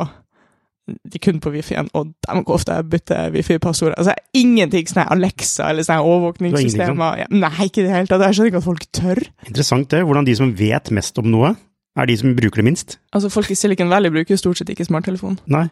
[1.12, 3.94] de kun på Wi-Fi-en, og de går ofte og bytter wifi-passord.
[3.96, 7.24] Altså, ingenting sånn Alexa eller sånn overvåkningssystemer.
[7.24, 8.24] Ja, Nei, ikke i det hele tatt.
[8.26, 9.22] Jeg skjønner ikke at folk tør.
[9.48, 11.54] Interessant det, hvordan de som vet mest om noe,
[11.98, 12.98] er de som bruker det minst.
[13.12, 15.40] Altså, Folk i Silicon Valley bruker jo stort sett ikke smarttelefon.
[15.50, 15.66] Nei.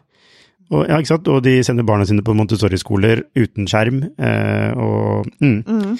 [0.69, 1.29] Og, ja, ikke sant?
[1.31, 4.03] og de sender barna sine på Montessori-skoler uten skjerm.
[4.21, 5.95] Eh, og mm,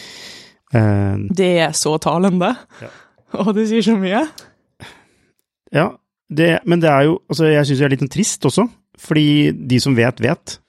[0.77, 2.53] eh, Det er så talende.
[2.83, 2.91] Ja.
[3.45, 4.23] Og det sier så mye.
[5.69, 5.91] Ja,
[6.33, 8.65] det, men det er jo altså Jeg syns det er litt sånn trist også,
[8.99, 10.59] fordi de som vet, vet.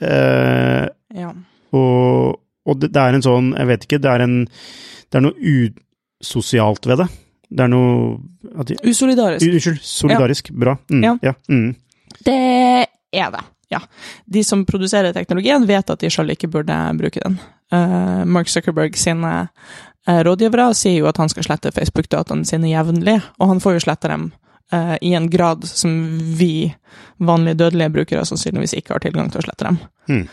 [0.00, 1.32] Eh, Ja.
[1.72, 4.34] og og det, det er en sånn Jeg vet ikke, det er en
[5.08, 5.52] Det er noe
[6.20, 7.06] usosialt ved det.
[7.48, 8.18] Det er noe
[8.60, 9.46] at de, Usolidarisk.
[9.48, 10.50] Unnskyld, solidarisk.
[10.52, 10.74] Bra.
[10.92, 11.14] Mm, Ja.
[11.22, 11.32] ja.
[11.48, 11.70] Mm.
[12.26, 12.34] Det
[13.16, 13.80] er det, ja.
[14.26, 17.38] De som produserer teknologien, vet at de selv ikke burde bruke den.
[17.72, 23.16] Uh, Mark Zuckerberg sine uh, rådgivere sier jo at han skal slette Facebook-dataene sine jevnlig,
[23.40, 24.28] og han får jo slette dem
[24.72, 26.72] eh, i en grad som vi
[27.18, 29.78] vanlige dødelige brukere sannsynligvis ikke har tilgang til å slette dem.
[30.08, 30.26] Mm.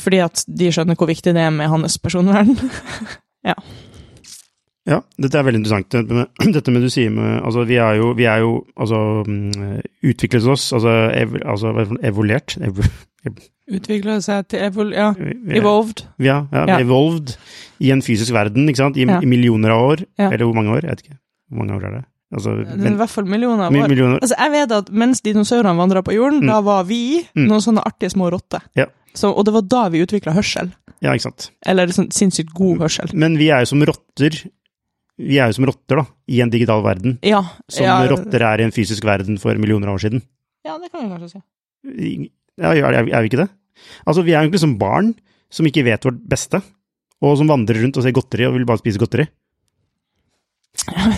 [0.00, 2.56] Fordi at de skjønner hvor viktig det er med hans personvern.
[4.88, 5.90] Ja, dette er veldig interessant.
[5.92, 9.00] Dette med, dette med du sier med Altså, vi er jo, vi er jo altså
[9.28, 12.80] mm, utviklet oss, altså, ev, altså er evolert ev,
[13.70, 14.88] Utvikler seg til evol...
[14.96, 15.10] Ja,
[15.54, 16.00] evolved.
[16.18, 16.78] Ja, ja, Ja.
[16.82, 17.36] evolved
[17.84, 18.96] i en fysisk verden, ikke sant?
[18.98, 19.20] I, Ja.
[19.22, 20.02] i millioner av år.
[20.18, 20.30] Ja.
[20.32, 20.80] Eller hvor mange år?
[20.88, 21.18] Jeg vet ikke.
[21.52, 22.04] Hvor mange år er det?
[22.32, 23.88] Altså, er i hvert fall millioner av år.
[23.90, 26.46] millioner Altså, jeg vet at mens dinosaurene vandra på jorden, Mm.
[26.46, 27.48] da var vi Mm.
[27.48, 28.60] noen sånne artige små rotter.
[28.76, 28.86] Ja.
[29.14, 30.72] Så, og det var da vi utvikla hørsel.
[31.02, 31.50] Ja, ikke sant.
[31.66, 33.12] Eller sånn sinnssykt god hørsel.
[33.14, 34.30] Men vi er jo som rotter.
[35.18, 37.18] Vi er jo som rotter, da, i en digital verden.
[37.22, 37.42] Ja.
[37.68, 40.22] Som ja, rotter er i en fysisk verden for millioner av år siden.
[40.64, 42.30] Ja, det kan vi kanskje si.
[42.60, 43.48] Ja, er vi ikke det?
[44.06, 45.14] Altså, vi er jo egentlig som barn
[45.50, 46.62] som ikke vet vårt beste,
[47.20, 49.26] og som vandrer rundt og ser godteri og vil bare spise godteri.
[50.80, 51.10] Hva,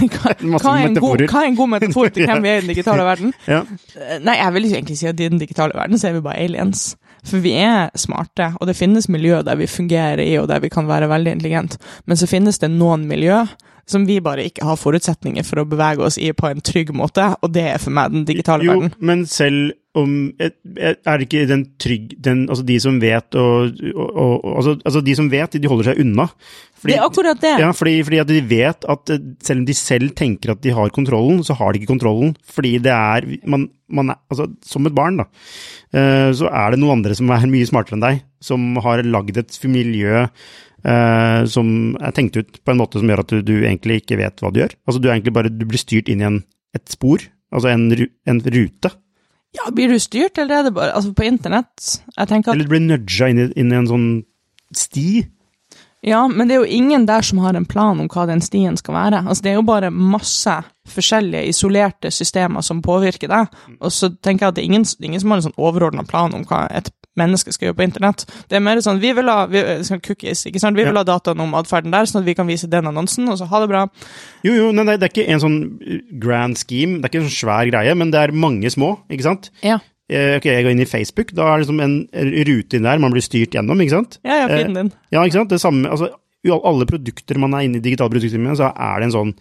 [0.59, 2.73] hva, er en god, hva er en god metafor til hvem vi er i den
[2.73, 3.33] digitale verden?
[3.47, 3.63] Ja.
[3.97, 6.25] Eh, Nei, jeg vil ikke egentlig si at i den digitale verden så er vi
[6.25, 6.87] bare aliens.
[7.23, 10.73] For vi er smarte, og det finnes miljø der vi fungerer i, og der vi
[10.73, 11.77] kan være veldig intelligent.
[12.11, 13.45] Men så finnes det noen miljø
[13.89, 17.33] som vi bare ikke har forutsetninger for å bevege oss i på en trygg måte,
[17.43, 18.93] og det er for meg den digitale Jo, verden.
[19.01, 22.15] men selv om Er det ikke den trygg...
[22.25, 25.91] Den, altså de som vet og, og, og altså, altså de som vet, de holder
[25.91, 26.25] seg unna.
[26.81, 27.51] Fordi, det er akkurat det.
[27.61, 30.73] Ja, fordi, fordi at de vet at eh, selv om de selv tenker at de
[30.73, 32.33] har kontrollen, så har de ikke kontrollen.
[32.49, 35.29] Fordi det er man, man er, altså, Som et barn, da,
[35.93, 39.45] eh, så er det noen andre som er mye smartere enn deg, som har lagd
[39.45, 40.25] et miljø
[40.85, 44.19] eh, som er tenkt ut på en måte som gjør at du, du egentlig ikke
[44.21, 44.75] vet hva du gjør.
[44.87, 46.41] Altså, du er egentlig bare Du blir styrt inn i en,
[46.75, 47.89] et spor, altså en,
[48.27, 48.91] en rute.
[49.53, 52.65] Ja, Blir du styrt, eller er det bare Altså, på internett Jeg tenker at Eller
[52.65, 54.07] du blir nudga inn, i- inn i en sånn
[54.73, 55.27] sti.
[56.03, 58.75] Ja, men det er jo ingen der som har en plan om hva den stien
[58.81, 59.21] skal være.
[59.29, 60.55] Altså, det er jo bare masse
[60.91, 63.53] forskjellige isolerte systemer som påvirker deg.
[63.79, 66.35] Og så tenker jeg at det er ingen, ingen som har en sånn overordna plan
[66.35, 68.25] om hva et menneske skal gjøre på internett.
[68.49, 70.77] Det er mer sånn vi vil ha vi, sånn cookies, ikke sant?
[70.79, 73.39] Vi vil ha dataen om atferden der, sånn at vi kan vise den annonsen, og
[73.41, 73.87] så ha det bra.
[74.47, 75.59] Jo, jo, nei, det er ikke en sånn
[76.23, 79.29] grand scheme, det er ikke en sånn svær greie, men det er mange små, ikke
[79.31, 79.51] sant?
[79.63, 79.79] Ja,
[80.13, 81.95] Eh, Ok, jeg går inn i Facebook, da er det liksom en
[82.45, 84.19] rute inn der man blir styrt gjennom, ikke sant?
[84.27, 84.93] ja, ja Eh, feeden din.
[85.15, 85.49] Ja, ikke sant?
[85.55, 86.11] Det samme, altså,
[86.43, 89.33] i alle produkter man er inne i digitale produkter med, så er det en sånn,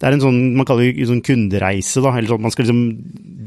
[0.00, 2.82] det er en sånn, man kaller det sånn kundereise, da, eller sånn, man skal liksom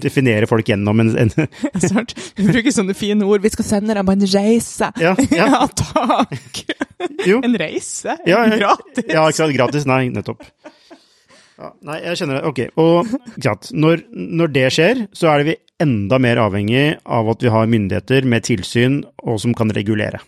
[0.03, 1.33] definere folk gjennom en, en
[1.93, 2.15] Sant?
[2.37, 3.43] Vi bruker sånne fine ord.
[3.45, 4.89] Vi skal sende deg på en reise.
[5.01, 6.63] ja, ja, Ja, takk!
[7.27, 8.17] jo, En reise?
[8.25, 8.57] Ja, ja.
[8.57, 9.05] Gratis?
[9.05, 10.41] ja, ikke sant, gratis, nei, nettopp.
[11.53, 15.41] Ja, nei, jeg kjenner det, ok, og, ikke sant, når, når det skjer, så er
[15.43, 19.69] det vi enda mer avhengig av at vi har myndigheter med tilsyn, og som kan
[19.75, 20.21] regulere.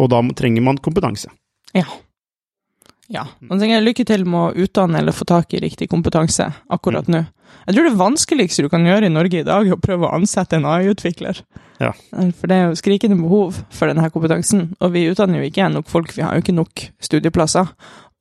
[0.00, 1.30] Og da trenger man kompetanse.
[1.76, 1.86] Ja.
[3.10, 3.24] Ja.
[3.48, 6.46] Og så tenker jeg lykke til med å utdanne eller få tak i riktig kompetanse
[6.70, 7.24] akkurat nå.
[7.66, 10.14] Jeg tror det vanskeligste du kan gjøre i Norge i dag, er å prøve å
[10.14, 11.42] ansette en AI-utvikler.
[11.82, 11.90] Ja.
[12.38, 15.90] For det er jo skrikende behov for denne kompetansen, og vi utdanner jo ikke nok
[15.90, 17.72] folk, vi har jo ikke nok studieplasser,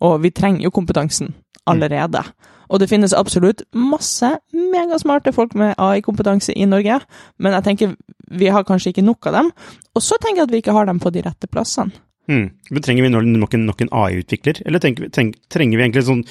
[0.02, 1.36] og vi trenger jo kompetansen
[1.70, 2.24] allerede.
[2.70, 7.00] Og det finnes absolutt masse megasmarte folk med AI-kompetanse i Norge,
[7.38, 7.96] men jeg tenker
[8.30, 9.54] vi har kanskje ikke nok av dem,
[9.94, 11.94] og så tenker jeg at vi ikke har dem på de rette plassene.
[12.30, 12.52] Hmm.
[12.70, 16.22] Men trenger vi nok en, nok en AI-utvikler, eller tenker, tenk, trenger vi egentlig sånn,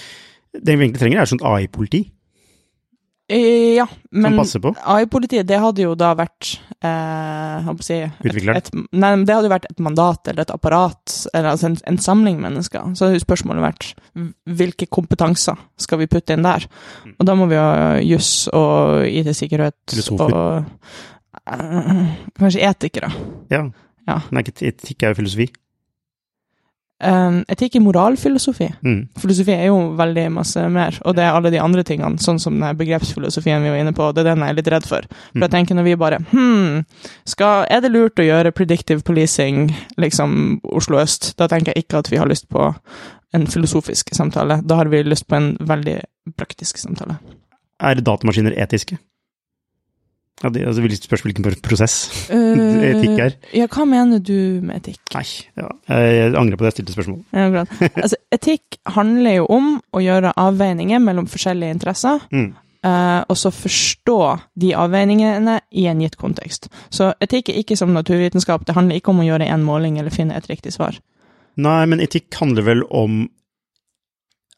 [0.55, 2.05] det vi egentlig trenger er sånn AI-politi,
[3.29, 8.57] Eh, Ja, men AI-politiet, det hadde jo da vært eh, si, utvikleren.
[8.57, 12.01] et, nei, det hadde jo vært et mandat eller et apparat, eller altså en, en
[12.01, 12.95] samling mennesker.
[12.97, 13.91] Så hadde jo spørsmålet vært
[14.49, 16.65] hvilke kompetanser skal vi putte inn der?
[17.05, 17.15] Mm.
[17.19, 20.33] Og da må vi ha juss og IT-sikkerhet Filosofer.
[20.33, 22.03] og eh,
[22.41, 23.13] kanskje etikere.
[23.53, 23.67] Ja.
[24.09, 24.23] Ja.
[24.33, 25.51] Nei, etikk er jo filosofi.
[26.99, 28.67] Um, etikk er moralfilosofi.
[28.83, 29.03] Mm.
[29.23, 32.57] Filosofi er jo veldig masse mer, og det er alle de andre tingene, sånn som
[32.59, 35.07] den begrepsfilosofien vi var inne på, det er den jeg er litt redd for.
[35.31, 35.55] For jeg Mm.
[35.55, 36.81] tenker når vi bare hm,
[37.25, 41.37] skal, er det lurt å gjøre predictive policing, liksom Oslo øst?
[41.39, 42.75] Da tenker jeg ikke at vi har lyst på
[43.35, 44.61] en filosofisk samtale.
[44.67, 46.01] Da har vi lyst på en veldig
[46.37, 47.19] praktisk samtale.
[47.81, 48.99] Er datamaskiner etiske?
[50.43, 51.97] Ja, det, altså, det spørs hvilken prosess
[52.93, 53.35] etikk er.
[53.35, 55.03] Eh, Ja, hva mener du med etikk?
[55.17, 55.25] Nei,
[55.59, 55.73] ja.
[55.91, 57.19] jeg angrer på det jeg stilte spørsmål.
[57.35, 62.55] Ja, altså, etikk handler jo om å gjøre avveininger mellom forskjellige interesser, Mm.
[62.87, 64.19] Uh, og så forstå
[64.63, 66.69] de avveiningene i en gitt kontekst.
[66.95, 70.15] Så etikk er ikke som naturvitenskap, det handler ikke om å gjøre en måling eller
[70.15, 71.01] finne et riktig svar.
[71.59, 73.25] Nei, men etikk handler vel om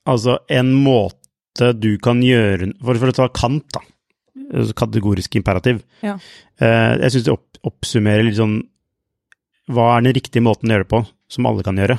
[0.05, 3.81] altså en måte du kan gjøre For, for å ta Kant, da.
[4.77, 5.83] Kategorisk imperativ.
[6.05, 6.16] Ja.
[6.61, 8.61] Eh, jeg syns det opp, oppsummerer litt sånn
[9.71, 11.99] Hva er den riktige måten å gjøre det på, som alle kan gjøre?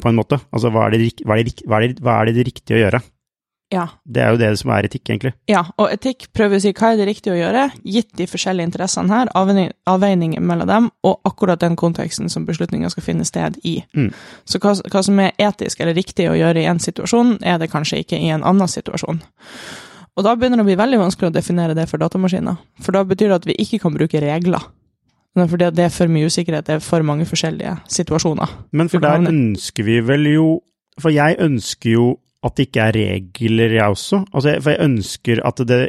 [0.00, 0.38] På en måte.
[0.52, 2.82] Altså, hva er det, hva er det, hva er det, hva er det riktige å
[2.84, 3.02] gjøre?
[3.74, 3.88] Ja.
[4.04, 5.32] Det er jo det som er etikk, egentlig.
[5.50, 8.68] ja, og etikk prøver å si hva er det riktige å gjøre, gitt de forskjellige
[8.68, 13.58] interessene her, avveining, avveininger mellom dem, og akkurat den konteksten som beslutninga skal finne sted
[13.66, 13.80] i.
[13.98, 14.12] Mm.
[14.46, 17.72] Så hva, hva som er etisk eller riktig å gjøre i en situasjon, er det
[17.72, 19.18] kanskje ikke i en annen situasjon.
[20.16, 22.56] Og da begynner det å bli veldig vanskelig å definere det for datamaskiner.
[22.80, 24.64] For da betyr det at vi ikke kan bruke regler.
[25.36, 28.54] Er Fordi det er for mye usikkerhet, det er for mange forskjellige situasjoner.
[28.72, 30.46] Men for Du der ønsker vi vel jo
[30.96, 34.24] For jeg ønsker jo at det ikke er regler, jeg også.
[34.32, 35.88] Altså, for jeg ønsker at det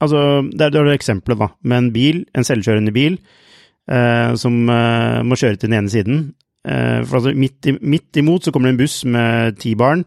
[0.00, 3.18] Altså, der er det er eksempelet, da, med en bil, en selvkjørende bil,
[3.90, 6.22] eh, som eh, må kjøre til den ene siden.
[6.64, 10.06] Eh, for altså, midt, i, midt imot så kommer det en buss med ti barn.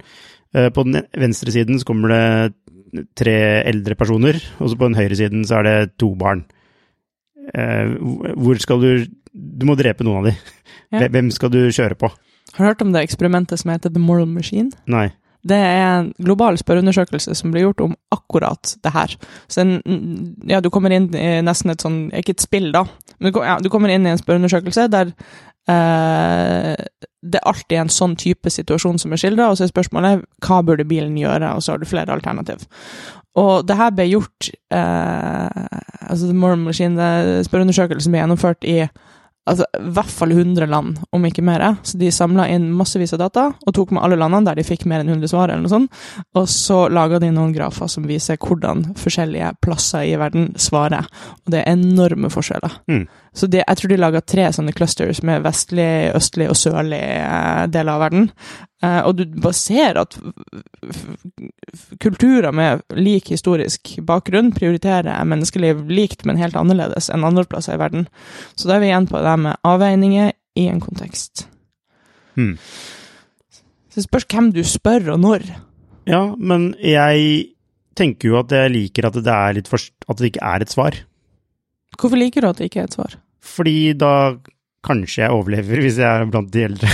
[0.54, 3.36] Eh, på den venstre siden så kommer det tre
[3.66, 6.44] eldre personer, og så på den høyre siden så er det to barn.
[7.54, 7.96] Eh,
[8.38, 10.36] hvor skal du Du må drepe noen av dem.
[10.94, 11.08] Ja.
[11.10, 12.06] Hvem skal du kjøre på?
[12.54, 14.70] Har du hørt om det eksperimentet som heter The Moral Machine?
[14.86, 15.08] Nei.
[15.44, 19.16] Det er en global spørreundersøkelse som blir gjort om akkurat det her.
[19.52, 19.74] Så en,
[20.48, 22.86] ja, du kommer inn i nesten et sånn, ikke et spill da,
[23.20, 25.12] men ja, du kommer inn i en spørreundersøkelse der
[25.72, 26.76] eh,
[27.24, 30.62] det er alltid en sånn type situasjon som er skildret, og så er spørsmålet hva
[30.66, 32.66] burde bilen gjøre, og så har du flere alternativ.
[33.40, 35.64] Og det her ble gjort, eh,
[36.06, 38.84] altså The Mormon Machine, det spørreundersøkelsen ble gjennomført i
[39.50, 41.66] altså, i hvert fall 100 land, om ikke mer.
[41.84, 44.86] Så de samla inn massevis av data, og tok med alle landene der de fikk
[44.90, 46.04] mer enn 100 svar, eller noe sånt.
[46.40, 51.08] Og så laga de noen grafer som viser hvordan forskjellige plasser i verden svarer.
[51.44, 52.82] Og det er enorme forskjeller.
[52.92, 53.06] Mm.
[53.34, 57.64] Så de, jeg tror de laga tre sånne clusters med vestlig, østlig og sørlig eh,
[57.74, 58.28] deler av verden.
[58.84, 60.18] Eh, og du bare ser at
[62.04, 67.82] kulturer med lik historisk bakgrunn prioriterer menneskeliv likt, men helt annerledes enn andre plasser i
[67.82, 68.06] verden.
[68.54, 71.48] Så da er vi igjen på det med avveininger i en kontekst.
[72.38, 72.58] Hmm.
[73.90, 75.48] Så det spørs hvem du spør, og når.
[76.10, 77.50] Ja, men jeg
[77.98, 80.98] tenker jo at jeg liker at det, litt at det ikke er et svar.
[81.98, 83.18] Hvorfor liker du at det ikke er et svar?
[83.44, 84.14] Fordi da
[84.84, 86.90] kanskje jeg overlever hvis jeg er blant de eldre.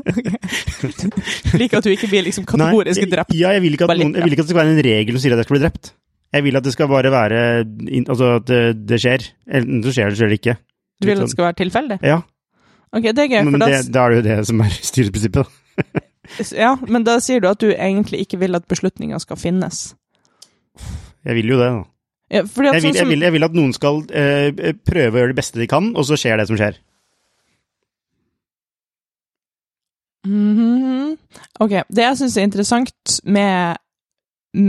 [1.60, 3.36] Liker at du ikke blir liksom kategorisk Nei, drept.
[3.36, 5.36] Ja, jeg vil, at jeg vil ikke at det skal være en regel som sier
[5.36, 5.92] at jeg skal bli drept.
[6.30, 7.38] Jeg vil at det skal bare være
[8.06, 9.24] Altså at det, skjer.
[9.50, 10.56] Enten så skjer det, så skjer det ikke.
[11.00, 11.98] Du vil at det skal være tilfeldig?
[12.06, 12.20] Ja,
[12.90, 15.58] Ok, det er gøy, men det, da er det jo det som er styreprinsippet.
[16.58, 19.92] ja, men da sier du at du egentlig ikke vil at beslutninga skal finnes.
[21.26, 21.84] Jeg vil jo det, da.
[22.30, 25.22] Ja, at Jeg vil, sånn jeg vil, jeg vil at noen skal eh, prøve å
[25.22, 26.78] gjøre det beste de kan, og så skjer det som skjer.
[30.26, 31.16] Mhm.
[31.60, 33.80] Ok, det jeg syns er interessant med,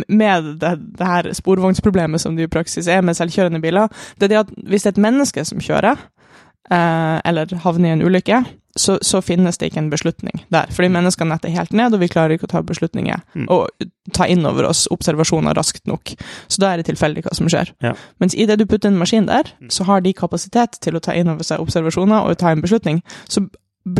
[0.07, 4.34] med det, det her sporvognsproblemet som det i praksis er med selvkjørende biler, det er
[4.34, 6.01] det at hvis det er et menneske som kjører,
[6.72, 8.43] eller havner i en ulykke,
[8.80, 10.69] så, så finnes det ikke en beslutning der.
[10.72, 13.47] Fordi menneskene netter helt ned, og vi klarer ikke å ta beslutninger Mm.
[13.51, 13.67] og
[14.15, 16.13] ta inn over oss observasjoner raskt nok.
[16.47, 17.74] Så da er det tilfeldig hva som skjer.
[17.84, 17.91] Ja.
[18.19, 21.11] Mens i det du putter en maskin der, så har de kapasitet til å ta
[21.13, 23.01] inn over seg observasjoner og ta en beslutning.
[23.28, 23.43] Så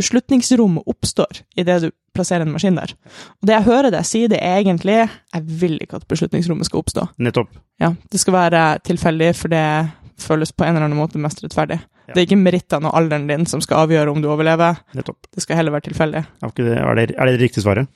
[0.02, 2.94] beslutningsrommet oppstår i det du plasserer en maskin der.
[3.42, 4.98] Og det jeg hører deg si, det er egentlig
[5.34, 7.08] Jeg vil ikke at beslutningsrommet skal oppstå.
[7.20, 7.50] Nettopp.
[7.82, 9.92] Ja, Det skal være tilfeldig, for det
[10.22, 11.80] føles på en eller annen måte mest rettferdig.
[12.12, 12.14] Ja.
[12.14, 14.82] Det er ikke merittene og alderen din som skal avgjøre om du overlever.
[14.98, 15.30] Nettopp.
[15.32, 16.24] Det skal heller være tilfeldig.
[16.44, 17.88] Er, det, er, det, er det det riktige svaret?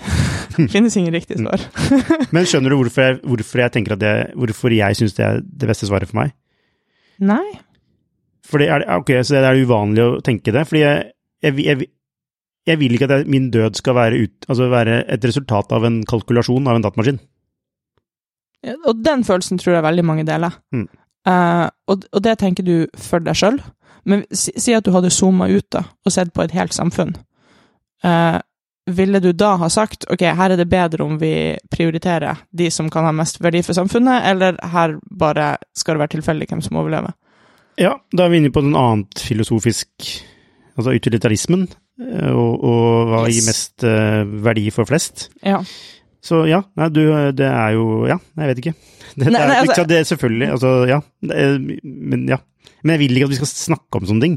[0.74, 1.62] Finnes ingen riktig svar.
[2.34, 5.40] Men skjønner du hvorfor jeg, hvorfor jeg tenker at det, hvorfor jeg syns det er
[5.44, 6.34] det beste svaret for meg?
[7.22, 7.46] Nei.
[8.50, 10.66] Fordi er det, ok, så det er uvanlig å tenke det.
[10.68, 11.10] Fordi jeg,
[11.44, 11.90] jeg, jeg,
[12.66, 16.00] jeg vil ikke at min død skal være, ut, altså være et resultat av en
[16.08, 17.20] kalkulasjon av en datamaskin.
[18.90, 20.58] Og den følelsen tror jeg veldig mange deler.
[20.74, 20.88] Mm.
[21.28, 23.60] Eh, og, og det tenker du for deg sjøl.
[24.08, 27.12] Men si, si at du hadde zooma ut da, og sett på et helt samfunn.
[28.00, 28.40] Uh,
[28.88, 32.88] ville du da ha sagt ok, her er det bedre om vi prioriterer de som
[32.90, 36.80] kan ha mest verdi for samfunnet, eller her bare skal det være tilfeldig hvem som
[36.80, 37.12] overlever?
[37.76, 40.12] Ja, da er vi inne på den annet filosofisk
[40.80, 41.66] Altså utilitarismen,
[42.00, 43.34] eh, og, og hva Yes.
[43.34, 43.84] gir mest
[44.46, 45.26] verdi for flest.
[45.44, 45.58] Ja.
[46.24, 47.00] Så ja, nei, du,
[47.32, 48.74] det er jo Ja, jeg vet ikke.
[49.20, 51.00] Det, Nei, nei, altså- er, det er selvfølgelig Altså, ja.
[51.24, 51.46] Det
[51.82, 52.36] men ja.
[52.84, 54.36] Men jeg vil ikke at vi skal snakke om sånne ting.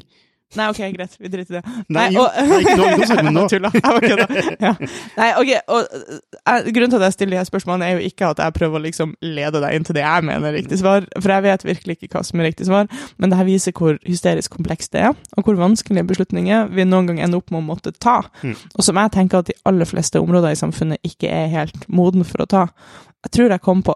[0.59, 1.63] Nei, ok, greit, vi driter i det.
[1.89, 3.43] Nei, nei, ikke nå, ikke snakke nå.
[3.51, 3.71] Tulla.
[3.73, 4.27] Jeg var kødda.
[4.63, 4.71] Ja.
[5.17, 8.41] Nei, ok, og eh, Grunnen til at jeg stiller de spørsmålene, er jo ikke at
[8.43, 11.33] jeg prøver å liksom lede deg inn til det jeg mener er riktig svar, for
[11.35, 14.53] jeg vet virkelig ikke hva som er riktig svar, men det her viser hvor hysterisk
[14.57, 17.95] komplekst det er, og hvor vanskelige beslutninger vi noen gang ender opp med å måtte
[17.97, 18.55] ta, Mm.
[18.75, 22.25] og som jeg tenker at de aller fleste områder i samfunnet ikke er helt moden
[22.27, 22.63] for å ta.
[23.23, 23.93] Jeg tror jeg kom på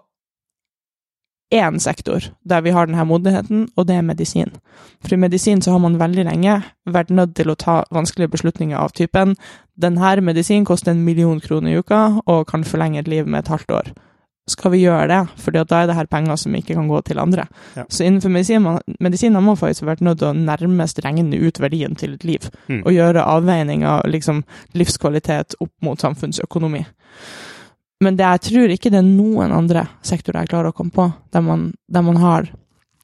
[1.50, 4.50] én sektor der vi har denne modenheten, og det er medisin.
[5.04, 8.76] For i medisin så har man veldig lenge vært nødt til å ta vanskelige beslutninger
[8.78, 9.36] av typen
[9.78, 13.48] denne medisinen koster en million kroner i uka og kan forlenge et liv med et
[13.52, 13.90] halvt år.
[14.48, 15.20] Skal vi gjøre det?
[15.44, 17.44] Fordi da er det her penger som ikke kan gå til andre.
[17.76, 17.84] Ja.
[17.88, 18.64] Så innenfor medisin,
[19.00, 22.48] medisin har man faktisk vært nødt til å nærmest regne ut verdien til et liv.
[22.68, 22.80] Mm.
[22.86, 24.42] Og gjøre avveining av liksom,
[24.72, 26.86] livskvalitet opp mot samfunnsøkonomi.
[28.04, 31.08] Men det, jeg tror ikke det er noen andre sektorer jeg klarer å komme på,
[31.34, 32.50] der man, der man har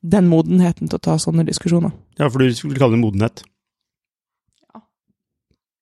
[0.05, 1.95] den modenheten til å ta sånne diskusjoner.
[2.21, 3.43] Ja, for du skulle kalle det modenhet.
[4.69, 4.85] Ja.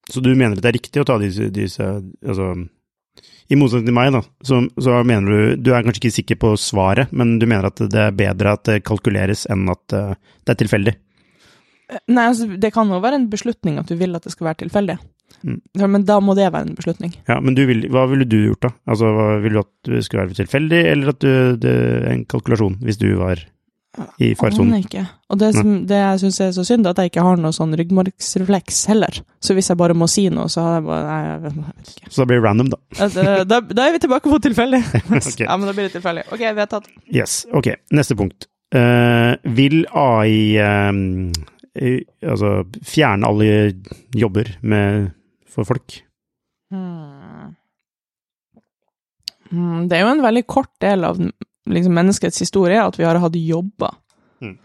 [0.08, 2.54] Så du mener at det er riktig å ta disse, disse altså,
[3.52, 6.54] I motsetning til meg, da, så, så mener du Du er kanskje ikke sikker på
[6.60, 10.14] svaret, men du mener at det er bedre at det kalkuleres enn at eh,
[10.46, 10.96] det er tilfeldig.
[12.08, 14.62] Nei, altså, det kan jo være en beslutning at du vil at det skal være
[14.64, 14.96] tilfeldig.
[15.42, 15.60] Mm.
[15.78, 17.14] Ja, men da må det være en beslutning.
[17.28, 18.74] Ja, men du vil, hva ville du gjort, da?
[18.88, 21.32] Altså, hva, Ville du at det skulle være tilfeldig, eller at du,
[21.62, 23.42] det er en kalkulasjon, hvis du var
[24.22, 24.72] i faresonen?
[24.72, 25.02] Aner ikke.
[25.32, 27.74] Og det, som, det jeg syns er så synd, at jeg ikke har noe sånn
[27.76, 29.20] ryggmargsrefleks heller.
[29.44, 32.08] Så hvis jeg bare må si noe, så har jeg bare Nei, jeg vet, ikke.
[32.08, 32.80] Så da blir det random, da.
[33.44, 34.82] Da, da, er vi tilbake på tilfeldig.
[35.18, 35.44] okay.
[35.44, 36.24] Ja, men da blir det tilfeldig.
[36.32, 36.88] Ok, vedtatt.
[37.12, 37.74] Yes, ok.
[37.98, 38.48] Neste punkt.
[38.72, 40.92] Uh, vil AI eh,
[41.76, 41.92] i,
[42.24, 43.48] altså fjerne alle
[44.16, 45.10] jobber med,
[45.52, 46.00] for folk?
[46.72, 47.52] Hmm.
[49.52, 53.20] Hmm, Det er jo en veldig kort del av liksom, menneskets historie at vi har
[53.20, 53.94] hatt jobber.
[54.40, 54.56] Mm.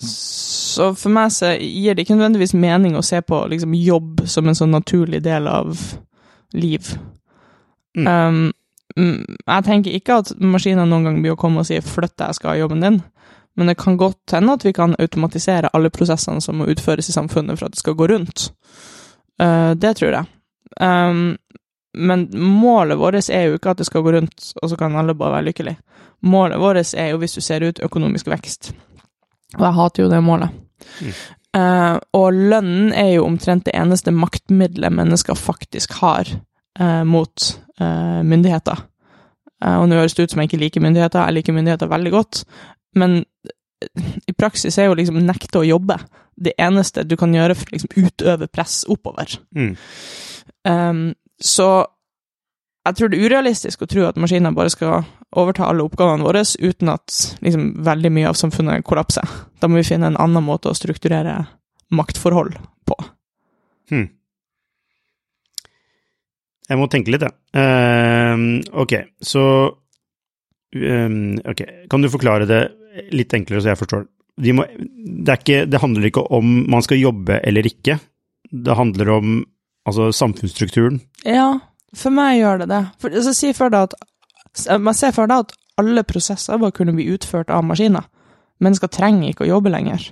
[0.00, 4.48] Så for meg så gir det ikke nødvendigvis mening å se på liksom, jobb som
[4.48, 5.76] en sånn naturlig del av
[6.54, 6.94] liv.
[7.96, 8.08] Mm.
[8.08, 8.52] Um,
[8.96, 12.34] jeg tenker ikke at maskiner noen gang blir å komme og si 'flytt deg, jeg
[12.38, 13.02] skal ha jobben din',
[13.56, 17.12] men det kan godt hende at vi kan automatisere alle prosessene som må utføres i
[17.12, 18.52] samfunnet for at det skal gå rundt.
[19.42, 20.26] Uh, det tror jeg.
[20.80, 21.36] Um,
[21.94, 25.14] men målet vårt er jo ikke at det skal gå rundt, og så kan alle
[25.14, 25.78] bare være lykkelige.
[26.26, 28.72] Målet vårt er jo, hvis du ser ut, økonomisk vekst.
[29.58, 30.56] Og jeg hater jo det målet.
[31.00, 31.12] Mm.
[31.54, 36.30] Uh, og lønnen er jo omtrent det eneste maktmiddelet mennesker faktisk har
[36.80, 38.78] uh, mot myndigheter.
[39.66, 42.44] Og nå høres det ut som jeg ikke liker myndigheter, jeg liker myndigheter veldig godt,
[42.94, 43.16] men
[44.30, 45.96] i praksis er jo liksom nekte å jobbe
[46.36, 49.36] det eneste du kan gjøre for å liksom utøve press oppover.
[49.56, 49.74] Mm.
[50.64, 51.04] Um,
[51.40, 51.68] så
[52.84, 56.42] jeg tror det er urealistisk å tro at maskiner bare skal overta alle oppgavene våre
[56.44, 57.14] uten at
[57.44, 59.24] liksom, veldig mye av samfunnet kollapser.
[59.60, 61.38] Da må vi finne en annen måte å strukturere
[61.94, 62.58] maktforhold
[62.88, 62.98] på.
[63.92, 64.10] Hmm.
[66.64, 67.36] Jeg må tenke litt, jeg.
[67.60, 69.42] Ehm, ok, så
[70.74, 71.60] um, Ok,
[71.92, 72.62] kan du forklare det
[73.12, 74.06] litt enklere så jeg forstår?
[74.40, 77.98] De må, det, ikke, det handler ikke om man skal jobbe eller ikke.
[78.50, 79.36] Det handler om
[79.86, 81.00] altså, samfunnsstrukturen.
[81.26, 81.60] Ja,
[81.94, 82.80] for meg gjør det det.
[82.98, 83.94] For, altså, si for at
[84.78, 88.04] Man ser for deg at alle prosesser bare kunne bli utført av maskiner.
[88.62, 90.04] Mennesker trenger ikke å jobbe lenger.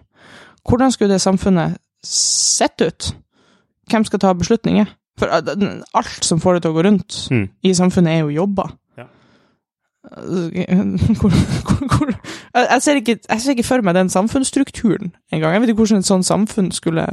[0.66, 3.12] Hvordan skulle det samfunnet sett ut?
[3.90, 4.90] Hvem skal ta beslutninger?
[5.18, 7.48] For uh, alt som får det til å gå rundt Mm.
[7.62, 8.72] i samfunnet, er jo jobber.
[8.98, 9.06] Ja.
[9.06, 9.91] Hvor, hvor, hvor,
[10.52, 10.66] jeg,
[12.56, 15.54] jeg, ser ikke, jeg ser ikke for meg den samfunnsstrukturen engang.
[15.54, 17.04] Jeg vet ikke hvordan et sånt samfunn skulle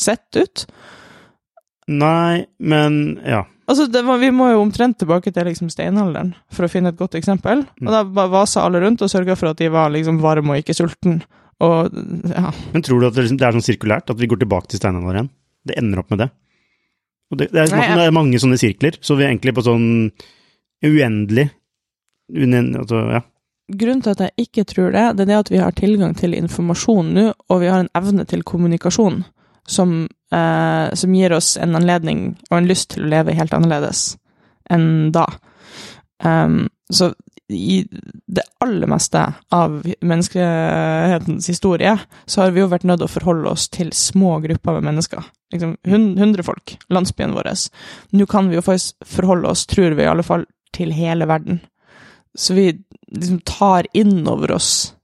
[0.00, 0.64] sett ut.
[1.90, 3.44] Nei, men ja.
[3.68, 6.98] Altså, det var, Vi må jo omtrent tilbake til liksom steinalderen for å finne et
[7.00, 7.62] godt eksempel.
[7.80, 7.88] Mm.
[7.88, 10.76] Og Da vasa alle rundt og sørga for at de var liksom varme og ikke
[10.76, 11.22] sulten.
[11.64, 11.94] Og
[12.28, 14.68] ja, Men tror du at det, liksom, det er sånn sirkulært, at vi går tilbake
[14.72, 15.30] til steinalderen igjen?
[15.64, 16.30] Det ender opp med det.
[17.34, 19.64] Det, det, er, Nei, jeg- det er mange sånne sirkler, så vi er egentlig på
[19.64, 19.86] sånn
[20.84, 21.46] uendelig
[22.32, 23.20] unen, altså, ja.
[23.72, 27.14] Grunnen til at jeg ikke tror det, det er at vi har tilgang til informasjon
[27.16, 29.22] nå, og vi har en evne til kommunikasjon
[29.66, 34.18] som, eh, som gir oss en anledning og en lyst til å leve helt annerledes
[34.72, 35.26] enn da.
[36.24, 37.12] Um, så
[37.52, 37.84] i
[38.26, 39.20] det aller meste
[39.52, 41.92] av menneskehetens historie
[42.24, 45.24] så har vi jo vært nødt å forholde oss til små grupper med mennesker.
[45.52, 47.52] Liksom hun- hundre folk, landsbyen vår.
[48.12, 51.60] Nå kan vi jo faktisk forholde oss, tror vi i alle fall, til hele verden.
[52.36, 52.68] Så vi
[53.14, 54.94] liksom tar inn over oss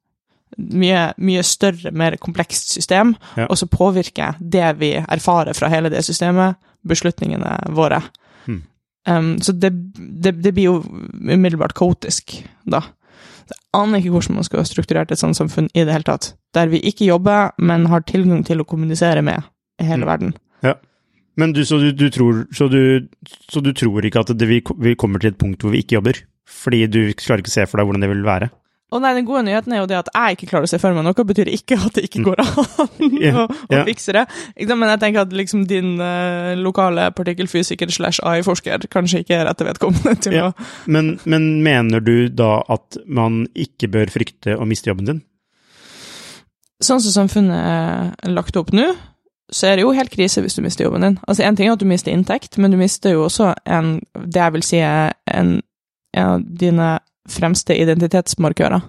[0.59, 3.47] mye, mye større, mer komplekst system, Ja.
[3.47, 6.57] og så påvirker det vi erfarer fra hele det systemet,
[6.87, 8.03] beslutningene våre.
[8.47, 8.62] Hmm.
[9.07, 12.83] Um, så det, det, det blir jo umiddelbart kaotisk, da.
[13.51, 16.35] Jeg aner ikke hvordan man skulle ha strukturert et sånt samfunn i det hele tatt,
[16.55, 19.43] der vi ikke jobber, men har tilgang til å kommunisere med
[19.81, 20.11] i hele Hmm.
[20.12, 20.35] verden.
[21.39, 23.07] Men du, så, du, du tror, så, du,
[23.49, 25.95] så du tror ikke at det, vi, vi kommer til et punkt hvor vi ikke
[25.97, 26.18] jobber?
[26.49, 28.51] Fordi du klarer ikke å se for deg hvordan det vil være?
[28.91, 30.97] Og nei, Den gode nyheten er jo det at jeg ikke klarer å se for
[30.97, 32.49] meg noe, betyr ikke at det ikke går an
[33.38, 34.24] å, å fikse det.
[34.66, 39.66] Men jeg tenker at liksom din uh, lokale partikkelfysiker slash AI-forsker kanskje ikke er rette
[39.68, 40.49] vedkommende til Ja.
[40.51, 45.22] å Men, men mener du da at man ikke bør frykte å miste jobben din?
[46.82, 47.62] Sånn som samfunnet
[48.26, 48.88] er lagt opp nå,
[49.53, 51.16] så er det jo helt krise hvis du mister jobben din.
[51.28, 54.41] Altså En ting er at du mister inntekt, men du mister jo også en, det
[54.41, 55.59] jeg vil si er en,
[56.16, 56.98] en av dine
[57.30, 58.86] fremste identitetsmarkører.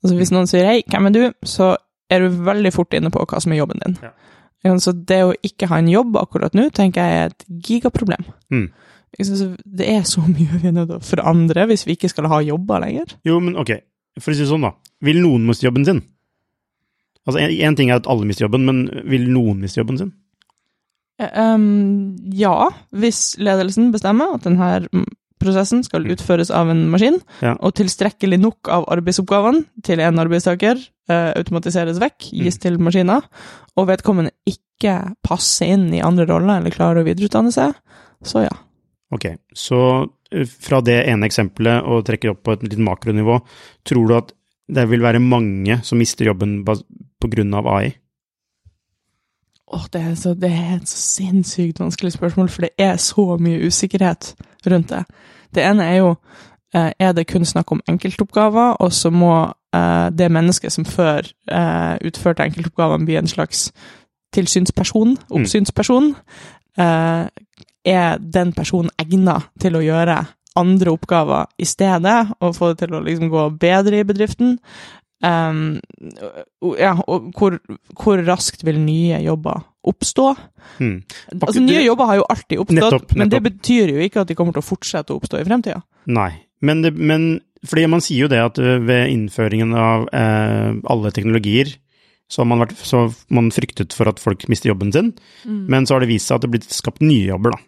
[0.00, 1.76] Altså Hvis noen sier 'hei, hvem er du?', så
[2.10, 3.98] er du veldig fort inne på hva som er jobben din.
[4.02, 4.76] Ja.
[4.78, 8.24] Så det å ikke ha en jobb akkurat nå, tenker jeg er et gigaproblem.
[8.52, 8.70] Mm.
[9.18, 12.40] Det er så mye vi er nødt til å forandre hvis vi ikke skal ha
[12.44, 13.16] jobber lenger.
[13.24, 13.76] Jo, men ok,
[14.20, 14.74] for å si det sånn da.
[15.00, 16.02] Vil noen miste jobben sin?
[17.26, 20.12] Altså, en ting er at alle mister jobben, men vil noen miste jobben sin?
[21.20, 25.04] Um, ja, hvis ledelsen bestemmer at denne
[25.40, 27.56] prosessen skal utføres av en maskin, Ja.
[27.60, 30.76] og tilstrekkelig nok av arbeidsoppgavene til en arbeidstaker
[31.08, 33.24] eh, automatiseres vekk, gis til maskiner,
[33.76, 37.74] og vedkommende ikke passer inn i andre roller eller klarer å videreutdanne seg,
[38.22, 38.56] så ja.
[39.10, 39.80] Ok, så
[40.30, 43.40] eh, fra det ene eksempelet og trekker opp på et litt makronivå,
[43.88, 44.36] tror du at
[44.70, 46.78] det vil være mange som mister jobben pga.
[47.20, 47.90] på grunn av AI?
[49.70, 53.66] Åh, det, er det er et så sinnssykt vanskelig spørsmål, for det er så mye
[53.68, 54.32] usikkerhet
[54.66, 55.04] rundt det.
[55.54, 56.14] Det ene er jo,
[56.74, 59.32] eh, er det kun snakk om enkeltoppgaver, og så må
[59.74, 63.70] eh, det mennesket som før eh, utførte enkeltoppgavene bli en slags
[64.34, 66.14] tilsynsperson, oppsynsperson.
[66.78, 67.26] Eh,
[67.84, 70.20] er den personen egna til å gjøre
[70.60, 74.58] andre oppgaver i stedet, og få det til å liksom gå bedre i bedriften?
[75.20, 75.80] Um,
[76.80, 77.58] ja, og hvor,
[77.92, 80.26] hvor raskt vil nye jobber oppstå?
[80.78, 80.96] Hmm.
[81.36, 84.36] Altså, Nye jobber har jo alltid oppstått, Nettopp, men det betyr jo ikke at de
[84.38, 85.80] kommer til å fortsette å oppstå i fremtida.
[86.12, 86.32] Nei,
[86.64, 87.30] men, det, men
[87.66, 91.72] fordi man sier jo det at ved innføringen av eh, alle teknologier,
[92.30, 95.10] så har man, vært, så har man fryktet for at folk mister jobben sin,
[95.44, 97.64] men så har det vist seg at det er blitt skapt nye jobber, da.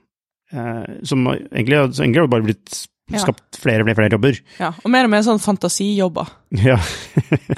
[0.53, 2.83] Eh, som egentlig, altså, egentlig har det bare blitt.
[3.13, 4.37] Skapt flere flere, flere jobber.
[4.61, 6.27] Ja, og mer og mer sånn fantasijobber.
[6.63, 6.79] Ja.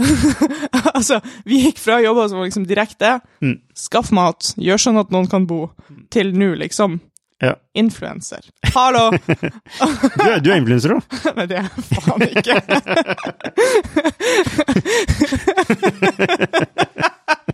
[0.97, 3.59] altså, vi gikk fra jobber som var liksom direkte, Mm.
[3.76, 5.70] skaff mat, gjør sånn at noen kan bo,
[6.11, 7.01] til nå liksom
[7.42, 7.55] Ja.
[7.76, 8.40] influenser.
[8.74, 9.11] Hallo!
[9.20, 11.01] Du, er- du er influenser, da.
[11.36, 12.55] Nei, det er jeg faen ikke.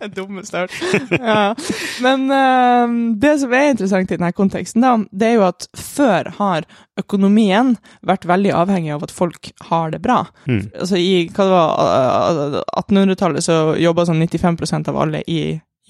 [0.15, 0.71] Dumme start.
[1.11, 1.55] Ja.
[2.01, 6.31] Men uh, det som er interessant i denne konteksten, da, det er jo at før
[6.39, 6.65] har
[6.99, 7.75] økonomien
[8.05, 10.23] vært veldig avhengig av at folk har det bra.
[10.47, 10.63] Mm.
[10.75, 15.41] Altså I hva det var, eh, 1800-tallet så jobba sånn 95% av alle i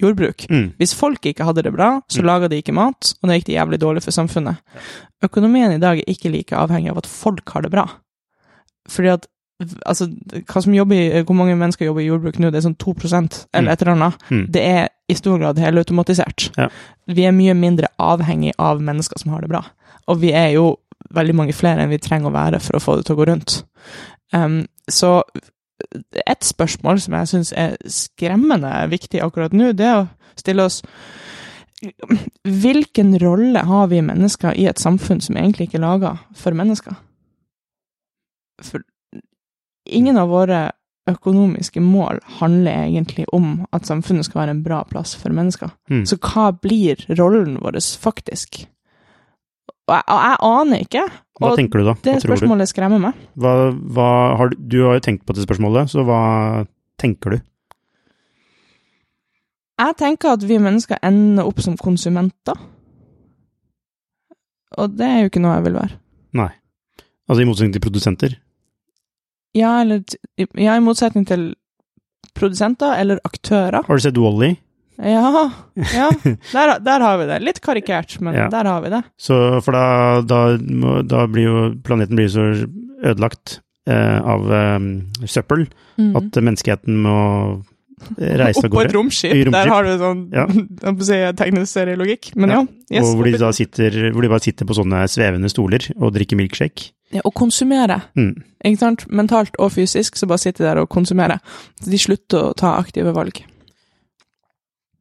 [0.01, 0.45] jordbruk.
[0.49, 0.69] Mm.
[0.79, 2.25] Hvis folk ikke hadde det bra, så Mm.
[2.29, 4.57] laga de ikke mat, og da gikk det jævlig dårlig for samfunnet.
[5.23, 7.85] Økonomien i dag er ikke like avhengig av at folk har det bra.
[8.89, 9.27] Fordi at
[9.85, 10.07] altså,
[10.49, 12.51] hva som jobber Hvor mange mennesker jobber i jordbruk nå?
[12.51, 12.93] Det er sånn 2
[13.53, 13.71] eller Mm.
[13.71, 14.23] et eller annet.
[14.29, 14.45] Mm.
[14.51, 16.51] Det er i stor grad helautomatisert.
[16.57, 16.69] Ja.
[17.07, 19.63] Vi er mye mindre avhengig av mennesker som har det bra.
[20.07, 20.77] Og vi er jo
[21.13, 23.27] veldig mange flere enn vi trenger å være for å få det til å gå
[23.27, 23.63] rundt.
[24.33, 25.21] Um, så
[26.27, 30.07] et spørsmål som jeg syns er skremmende viktig akkurat nå, det er å
[30.39, 30.81] stille oss
[32.45, 36.93] Hvilken rolle har vi mennesker i et samfunn som egentlig ikke er laga for mennesker?
[38.61, 38.83] For
[39.91, 40.69] ingen av våre
[41.09, 45.71] økonomiske mål handler egentlig om at samfunnet skal være en bra plass for mennesker.
[45.89, 46.03] Mm.
[46.09, 48.63] Så hva blir rollen vår faktisk?
[49.89, 51.05] Og jeg, og jeg aner ikke.
[51.41, 51.95] Hva tenker du da?
[52.05, 52.71] det spørsmålet du?
[52.71, 53.23] skremmer meg.
[53.41, 56.21] Hva, hva har du, du har jo tenkt på det spørsmålet, så hva
[57.01, 57.41] tenker du?
[59.81, 62.59] Jeg tenker at vi mennesker ender opp som konsumenter.
[64.77, 65.97] Og det er jo ikke noe jeg vil være.
[66.37, 66.51] Nei.
[67.27, 68.37] Altså i motsetning til produsenter?
[69.57, 70.03] Ja, eller
[70.37, 71.49] ja, i motsetning til
[72.37, 73.83] produsenter eller aktører.
[73.87, 74.53] Har du sett Wall-E?
[75.01, 75.49] Ja,
[75.97, 76.09] ja
[76.53, 77.39] der, der har vi det.
[77.43, 78.47] Litt karikert, men Ja.
[78.53, 79.01] der har vi det.
[79.19, 79.35] Så,
[79.65, 80.41] for da, da,
[81.03, 82.45] da blir jo planeten blir så
[83.01, 84.79] ødelagt eh, av eh,
[85.27, 85.67] søppel
[85.99, 86.13] Mm.
[86.15, 87.13] at menneskeheten må
[88.17, 89.33] reise av Oppå et romskip.
[89.35, 89.51] Romskip.
[89.53, 90.45] Der har du sånn Ja.
[91.09, 92.31] si, tegneserielogikk.
[92.39, 92.61] Men ja.
[92.89, 93.01] Ja.
[93.01, 96.93] yes, hvor de, sitter, hvor de bare sitter på sånne svevende stoler og drikker milkshake.
[97.11, 98.01] Ja, og konsumere.
[98.17, 98.33] Mm.
[98.65, 99.05] Ikke sant?
[99.11, 101.41] Mentalt og fysisk, så bare sitter de der og konsumerer.
[101.81, 103.43] Så de slutter å ta aktive valg.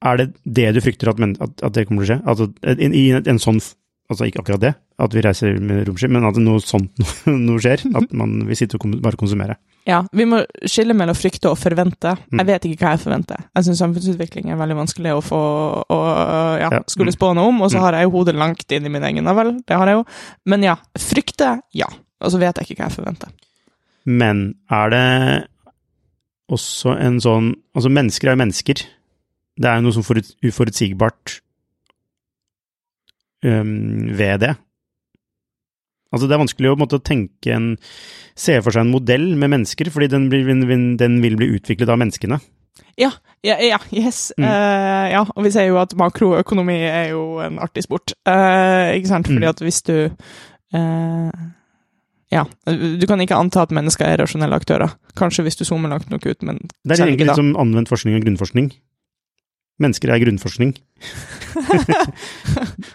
[0.01, 2.21] Er det det du frykter at, men, at, at det kommer til å skje?
[2.33, 2.49] Altså,
[2.89, 3.63] i, en, en sånn
[4.11, 6.99] Altså ikke akkurat det, at vi reiser med romskip, men at noe sånt
[7.31, 7.85] noe skjer?
[7.95, 9.55] At man vil sitte og bare konsumere?
[9.89, 12.13] Ja, vi må skille mellom frykte og forvente.
[12.31, 12.39] Mm.
[12.43, 13.45] Jeg vet ikke hva jeg forventer.
[13.57, 15.41] Jeg syns samfunnsutvikling er veldig vanskelig å få
[15.89, 15.99] å,
[16.61, 17.17] ja, skulle Mm.
[17.17, 17.81] spå noe om, og så Mm.
[17.81, 19.57] har jeg jo hodet langt inn i min egen navel.
[19.67, 20.05] Det har jeg jo.
[20.47, 21.87] Men ja, frykte, ja.
[22.21, 23.29] Og så vet jeg ikke hva jeg forventer.
[24.07, 25.49] Men er det
[26.51, 28.75] også en sånn Altså, mennesker er jo mennesker.
[29.61, 31.41] Det er jo noe som forut, uforutsigbart
[33.45, 34.57] um, ved det.
[36.11, 37.77] Altså, det er vanskelig å måtte, tenke en
[38.41, 41.91] Se for seg en modell med mennesker, fordi den, blir, den, den vil bli utviklet
[41.93, 42.39] av menneskene.
[42.97, 43.11] Ja,
[43.45, 44.31] ja, ja yes.
[44.39, 44.47] Mm.
[44.47, 48.15] Uh, ja, og vi ser jo at makroøkonomi er jo en artig sport.
[48.29, 49.29] uh, ikke sant?
[49.29, 49.51] Fordi Mm.
[49.51, 49.97] at hvis du
[50.75, 51.31] uh,
[52.33, 54.95] Ja, du kan ikke anta at mennesker er rasjonelle aktører.
[55.19, 58.17] Kanskje hvis du zoomer langt nok ut, men Det er egentlig litt som anvendt forskning
[58.17, 58.71] og grunnforskning.
[59.81, 60.77] Mennesker er grunnforskning.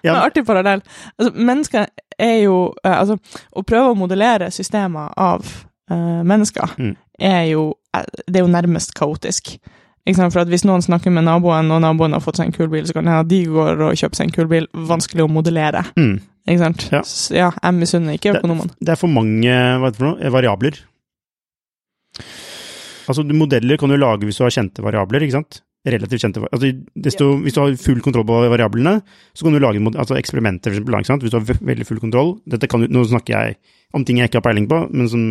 [0.06, 0.82] Det er artig parallell.
[1.20, 1.88] Altså, mennesker
[2.20, 3.18] er jo eh, Altså,
[3.56, 5.46] å prøve å modellere systemer av
[5.92, 6.96] eh, mennesker Mm.
[7.20, 9.58] er jo eh, Det er jo nærmest kaotisk.
[10.06, 12.94] For Hvis noen snakker med naboen, og naboen har fått seg en kul bil, så
[12.94, 14.68] kan det hende de går og kjøper seg en kul bil.
[14.74, 15.82] Vanskelig å modellere.
[15.98, 16.20] Mm.
[16.46, 16.84] Ikke sant?
[16.94, 17.02] Ja.
[17.34, 18.76] Ja jeg misunner ikke økonomene.
[18.80, 20.78] Det er for mange hva er det for noe, variabler.
[23.10, 25.60] Altså, modeller kan du lage hvis du har kjente variabler, ikke sant?
[25.86, 28.98] Relativt kjente altså, desto, Hvis du har full kontroll på variablene,
[29.34, 31.00] så kan du lage altså, eksperimenter, for eksempel.
[31.00, 31.26] Ikke sant?
[31.26, 33.58] Hvis du har veldig full kontroll Dette kan du, Nå snakker jeg
[33.96, 35.22] om ting jeg ikke har peiling på, men, som,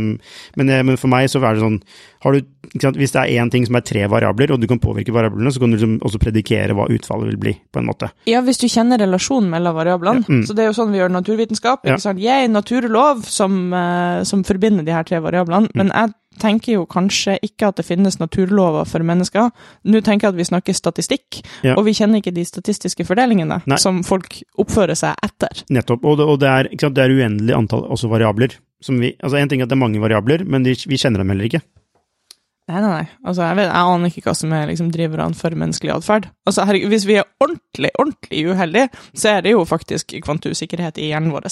[0.56, 1.78] men, eh, men for meg så er det sånn
[2.24, 2.96] har du, ikke sant?
[2.96, 5.60] Hvis det er én ting som er tre variabler, og du kan påvirke variablene, så
[5.60, 8.08] kan du liksom også predikere hva utfallet vil bli, på en måte.
[8.30, 10.24] Ja, hvis du kjenner relasjonen mellom variablene.
[10.24, 10.42] Ja, mm.
[10.48, 11.84] Så det er jo sånn vi gjør naturvitenskap.
[11.84, 11.98] Ja.
[12.00, 12.22] sant?
[12.24, 15.68] Jeg er naturlov som, eh, som forbinder de her tre variablene.
[15.68, 15.76] Mm.
[15.82, 19.50] Men jeg tenker jo kanskje ikke at det finnes naturlover for mennesker.
[19.84, 21.74] Nå tenker jeg at vi snakker statistikk, Ja.
[21.76, 23.76] og vi kjenner ikke de statistiske fordelingene Nei.
[23.78, 25.64] som folk oppfører seg etter.
[25.70, 26.04] Nettopp.
[26.04, 26.94] Og det, og det er, sant?
[26.94, 28.56] det er uendelig antall også variabler.
[28.84, 31.18] Som vi, altså En ting er at det er mange variabler, men de, vi kjenner
[31.22, 31.62] dem heller ikke.
[32.64, 33.06] Nei, nei, nei.
[33.28, 36.30] Altså, jeg, vet, jeg aner ikke hva som er liksom, driverne for menneskelig atferd.
[36.48, 41.10] Altså, herregud, hvis vi er ordentlig, ordentlig uheldige, så er det jo faktisk kvantusikkerhet i
[41.10, 41.50] hjernen vår.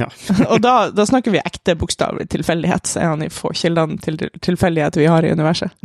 [0.00, 0.08] Ja.
[0.52, 4.16] og da, da snakker vi ekte bokstavelig tilfeldighet, så er han i få kildene til
[4.40, 5.76] tilfeldighet vi har i universet.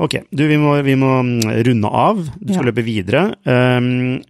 [0.00, 2.24] Ok, du, vi må, vi må mm, runde av.
[2.40, 2.68] Du skal Ja.
[2.70, 3.26] løpe videre.
[3.44, 4.22] Um,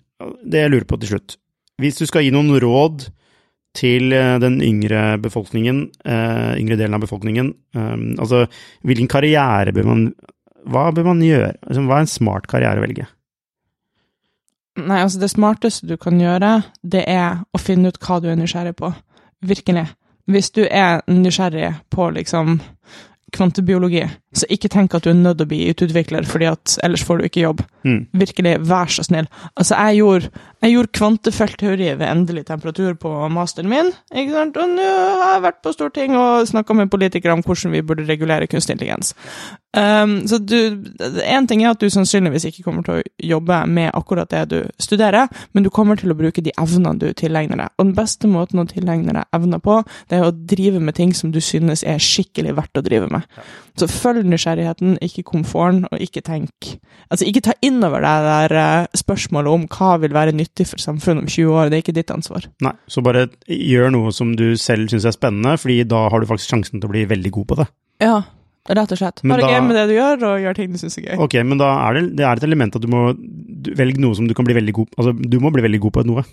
[0.42, 1.36] det jeg lurer på til slutt
[1.82, 3.08] Hvis du skal gi noen råd
[3.76, 7.52] til eh, den yngre befolkningen, eh, yngre delen av befolkningen.
[7.76, 8.46] Um, altså,
[8.84, 10.12] hvilken karriere bør man
[10.62, 11.56] Hva bør man gjøre?
[11.66, 13.08] Altså, hva er en smart karriere å velge?
[14.78, 16.52] Nei, altså det smarteste du kan gjøre,
[16.86, 18.92] det er å finne ut hva du er nysgjerrig på.
[19.42, 19.88] Virkelig.
[20.30, 22.60] Hvis du er nysgjerrig på liksom
[23.34, 27.04] kvantebiologi, så ikke tenk at du er nødt til å bli utvikler, fordi at ellers
[27.04, 27.62] får du ikke jobb.
[27.84, 28.00] Mm.
[28.16, 29.28] Virkelig, vær så snill.
[29.56, 34.56] Altså, jeg gjorde, jeg gjorde kvantefeltteori ved endelig temperatur på masteren min, ikke sant?
[34.56, 34.86] og nå
[35.22, 38.76] har jeg vært på Stortinget og snakka med politikere om hvordan vi burde regulere kunstig
[38.76, 39.14] intelligens.
[39.72, 40.84] Um, så du,
[41.24, 44.58] en ting er at du sannsynligvis ikke kommer til å jobbe med akkurat det du
[44.82, 47.72] studerer, men du kommer til å bruke de evnene du tilegner deg.
[47.78, 49.78] Og den beste måten å tilegne deg evner på,
[50.12, 53.24] det er å drive med ting som du synes er skikkelig verdt å drive med.
[53.80, 56.74] Så følg nysgjerrigheten, ikke komforten, og ikke tenk
[57.12, 60.64] Altså, ikke ta inn over deg det der uh, spørsmålet om hva vil være nyttig
[60.70, 61.68] for samfunnet om 20 år.
[61.68, 62.46] Det er ikke ditt ansvar.
[62.64, 66.28] Nei, så bare gjør noe som du selv syns er spennende, fordi da har du
[66.30, 67.66] faktisk sjansen til å bli veldig god på det.
[68.02, 68.16] Ja,
[68.72, 69.20] rett og slett.
[69.28, 71.18] Bare gøy med det du gjør, og gjør ting du syns er gøy.
[71.26, 73.10] Ok, men da er det, det er et element at du må
[73.76, 76.06] velge noe som du kan bli veldig god Altså, du må bli veldig god på
[76.08, 76.24] noe.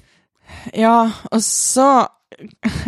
[0.77, 0.95] Ja,
[1.29, 1.89] og så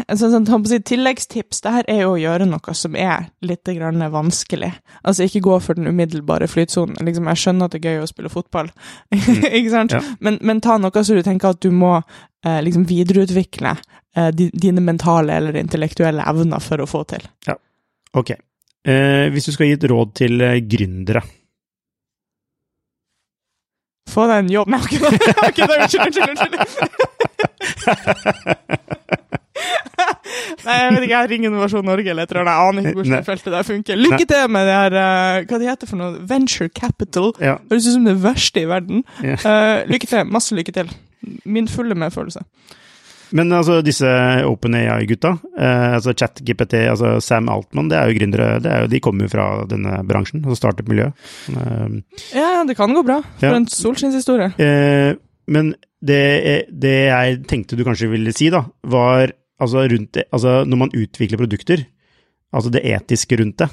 [0.07, 4.03] en sånn, sånn, Tilleggstips det her er jo å gjøre noe som er litt grann
[4.13, 4.71] vanskelig.
[5.01, 7.01] Altså ikke gå for den umiddelbare flytsonen.
[7.05, 8.71] Liksom, jeg skjønner at det er gøy å spille fotball,
[9.57, 9.97] ikke sant?
[9.97, 10.03] Ja.
[10.19, 14.85] Men, men ta noe som du tenker at du må eh, liksom videreutvikle eh, dine
[14.85, 17.27] mentale eller intellektuelle evner for å få til.
[18.17, 18.33] Ok.
[18.81, 21.21] Eh, hvis du skal gi et råd til eh, gründere
[24.09, 24.91] Få deg en jobb Nei, ok,
[25.61, 26.55] nei, unnskyld, unnskyld, unnskyld.
[30.61, 32.99] Nei, jeg vet ikke, jeg ringer Innovasjon Norge eller et eller det, Jeg aner ikke
[32.99, 33.99] hvordan det feltet der funker.
[33.99, 36.11] Lykke til med det her uh, Hva det heter for noe?
[36.29, 37.27] Venture capital.
[37.41, 37.55] Ja.
[37.71, 39.03] Høres ut som det verste i verden.
[39.25, 39.35] Ja.
[39.41, 40.21] Uh, lykke til.
[40.31, 40.87] Masse lykke til.
[41.45, 42.41] Min fulle medfølelse.
[43.33, 44.07] Men altså, disse
[44.47, 48.47] OpenAI-gutta, eh, altså ChatGPT, altså Sam Altman, det er jo gründere.
[48.63, 51.09] Det er jo, de kommer jo fra denne bransjen, altså startup-miljø.
[51.53, 51.99] Eh,
[52.35, 53.21] Ja, ja, det kan gå bra.
[53.39, 53.55] For Ja.
[53.55, 54.51] en solskinnshistorie.
[54.59, 55.15] Eh,
[55.47, 55.73] men
[56.03, 60.77] det, det jeg tenkte du kanskje ville si, da, var altså rundt det Altså når
[60.77, 61.85] man utvikler produkter,
[62.53, 63.69] altså det etiske rundt det.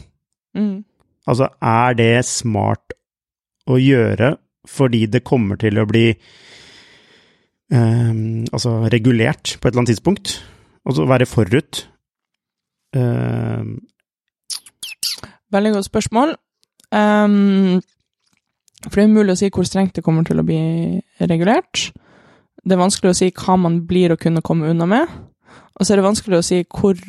[0.57, 0.85] Mm.
[1.27, 2.93] Altså er det smart
[3.69, 4.37] å gjøre
[4.69, 6.13] fordi det kommer til å bli
[7.73, 8.15] eh,
[8.53, 10.39] altså regulert på et eller annet tidspunkt?
[10.89, 11.85] Altså være forut?
[12.97, 13.65] Eh,
[15.53, 16.35] Veldig godt spørsmål.
[16.93, 17.81] Um,
[18.85, 20.59] for det er umulig å si hvor strengt det kommer til å bli
[21.25, 21.89] regulert.
[22.65, 25.09] Det er vanskelig å si hva man blir å kunne komme unna med.
[25.79, 27.01] Og så er det vanskelig å si hvor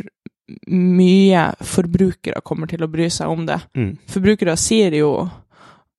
[0.72, 3.60] mye forbrukere kommer til å bry seg om det.
[3.78, 5.12] mm, Forbrukere sier jo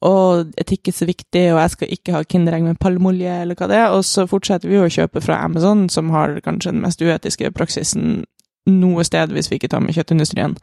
[0.07, 3.69] og etikk er så viktig, og jeg skal ikke ha Kinderegg med palmeolje, eller hva
[3.69, 7.05] det er, og så fortsetter vi å kjøpe fra Amazon, som har kanskje den mest
[7.05, 8.23] uetiske praksisen
[8.71, 10.57] noe sted, hvis vi ikke tar med kjøttindustrien.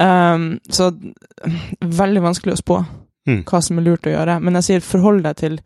[0.00, 0.90] Um, så
[1.80, 2.80] veldig vanskelig å spå
[3.26, 3.40] Mm.
[3.42, 5.56] hva som er lurt å gjøre, men jeg sier forhold deg til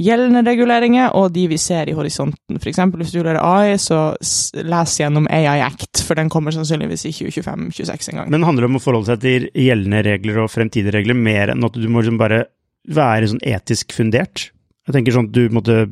[0.00, 2.56] gjeldende reguleringer og de vi ser i horisonten.
[2.56, 4.14] Eksempel hvis du lærer AI, så
[4.64, 8.32] les gjennom AI Act, for den kommer sannsynligvis i 2025-2026 en gang.
[8.32, 11.68] Men handler det om å forholde seg til gjeldende regler og fremtidige regler mer enn
[11.68, 12.46] at du må liksom bare
[12.88, 14.50] være sånn etisk fundert?
[14.88, 15.90] Jeg tenker sånn at du måtte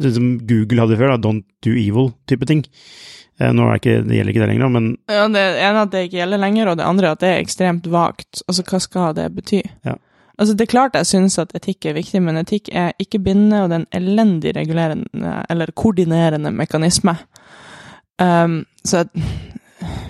[0.00, 2.64] Det som Google hadde før, da, 'don't do evil'-type ting.
[3.38, 5.82] Eh, Nå er det, ikke, det gjelder ikke det lenger, men Ja, det ene er
[5.82, 8.40] at det ikke gjelder lenger, og det andre er at det er ekstremt vagt.
[8.48, 9.60] Altså, hva skal det bety?
[9.84, 9.96] Ja.
[10.38, 13.62] Altså, det er klart jeg syns at etikk er viktig, men etikk er ikke bindende,
[13.62, 17.18] og det er en elendig regulerende, eller koordinerende mekanisme.
[18.18, 19.12] Um, så at-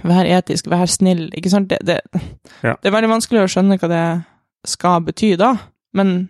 [0.04, 1.68] vær etisk, vær snill, ikke sant?
[1.68, 2.00] Det, det,
[2.62, 2.74] Ja.
[2.82, 4.24] det er veldig vanskelig å skjønne hva det
[4.66, 5.54] skal bety da,
[5.96, 6.28] men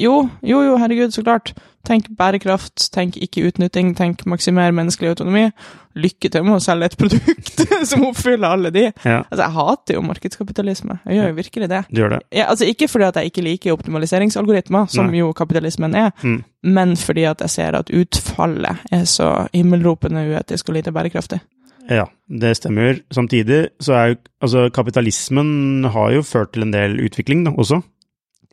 [0.00, 1.52] jo, jo, jo, herregud, så klart.
[1.84, 5.42] Tenk bærekraft, tenk ikke utnytting, tenk maksimer menneskelig autonomi.
[6.00, 7.60] Lykke til med å selge et produkt
[7.90, 8.86] som oppfyller alle de.
[9.04, 10.96] ja, Altså, jeg hater jo markedskapitalisme.
[11.04, 11.82] Jeg gjør jo virkelig det.
[11.92, 12.20] du gjør det.
[12.32, 15.18] Ja, altså, ikke fordi at jeg ikke liker optimaliseringsalgoritmer, som Nei.
[15.20, 16.40] jo kapitalismen er, Mm.
[16.64, 21.42] men fordi at jeg ser at utfallet er så himmelropende uetisk og lite bærekraftig.
[21.90, 23.00] Ja, det stemmer.
[23.12, 27.82] Samtidig så er jo altså kapitalismen har jo ført til en del utvikling da, også.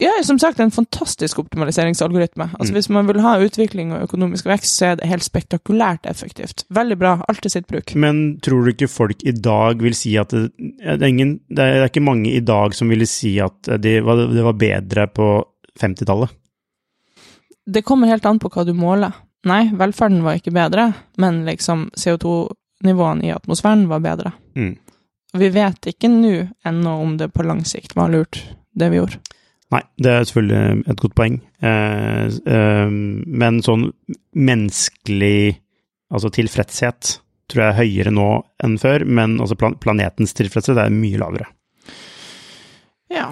[0.02, 2.50] Ja, som sagt, en fantastisk optimaliseringsalgoritme.
[2.58, 2.76] Altså, Mm.
[2.76, 6.66] Hvis man vil ha utvikling og økonomisk vekst, så er det helt spektakulært effektivt.
[6.70, 7.12] Veldig bra.
[7.30, 7.94] Alt til sitt bruk.
[7.96, 11.60] Men tror du ikke folk i dag vil si at det, det, er, ingen, det
[11.60, 15.46] er ikke mange i dag som ville si at det var, det var bedre på
[15.80, 16.30] 50-tallet?
[17.70, 19.14] Det kommer helt an på hva du måler.
[19.46, 21.92] Nei, velferden var ikke bedre, men liksom
[22.82, 24.32] CO2-nivåene i atmosfæren var bedre.
[24.56, 24.78] Mm.
[25.34, 29.20] Vi vet ikke nå ennå om det på lang sikt var lurt, det vi gjorde.
[29.72, 31.42] Nei, det er selvfølgelig et godt poeng.
[31.62, 33.92] Eh, eh, men sånn
[34.36, 35.56] menneskelig
[36.12, 38.30] altså tilfredshet, tror jeg er høyere nå
[38.64, 41.48] enn før, men altså plan planetens tilfredshet er mye lavere.
[43.12, 43.30] Ja.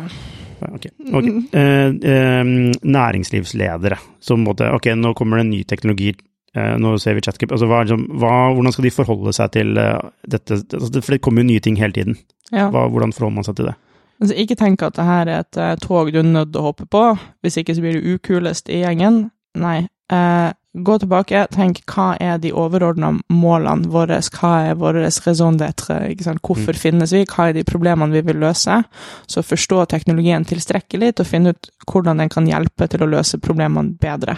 [0.59, 0.87] Ok.
[1.13, 1.35] okay.
[1.55, 2.45] Eh, eh,
[2.83, 6.13] næringslivsledere som måtte Ok, nå kommer det en ny teknologi.
[6.57, 7.51] Eh, nå ser vi chatcup.
[7.53, 10.61] Altså, hva, liksom, hva, hvordan skal de forholde seg til eh, dette?
[10.65, 12.17] Altså, for det kommer jo nye ting hele tiden.
[12.51, 12.69] ja.
[12.73, 13.77] Hva, hvordan forholder man seg til det?
[14.19, 16.71] Altså, ikke tenk at det her er et uh, tog du er nødt til å
[16.71, 17.03] hoppe på,
[17.39, 19.29] hvis ikke så blir du ukulest i gjengen.
[19.55, 19.85] Nei.
[20.11, 25.97] Uh, gå tilbake, tenk hva er de overordna målene våre, hva er vår raison d'être,
[26.43, 26.79] hvorfor mm.
[26.81, 28.81] finnes vi, hva er de problemene vi vil løse?
[29.29, 33.41] Så forstå teknologien tilstrekkelig til å finne ut hvordan den kan hjelpe til å løse
[33.41, 34.37] problemene bedre.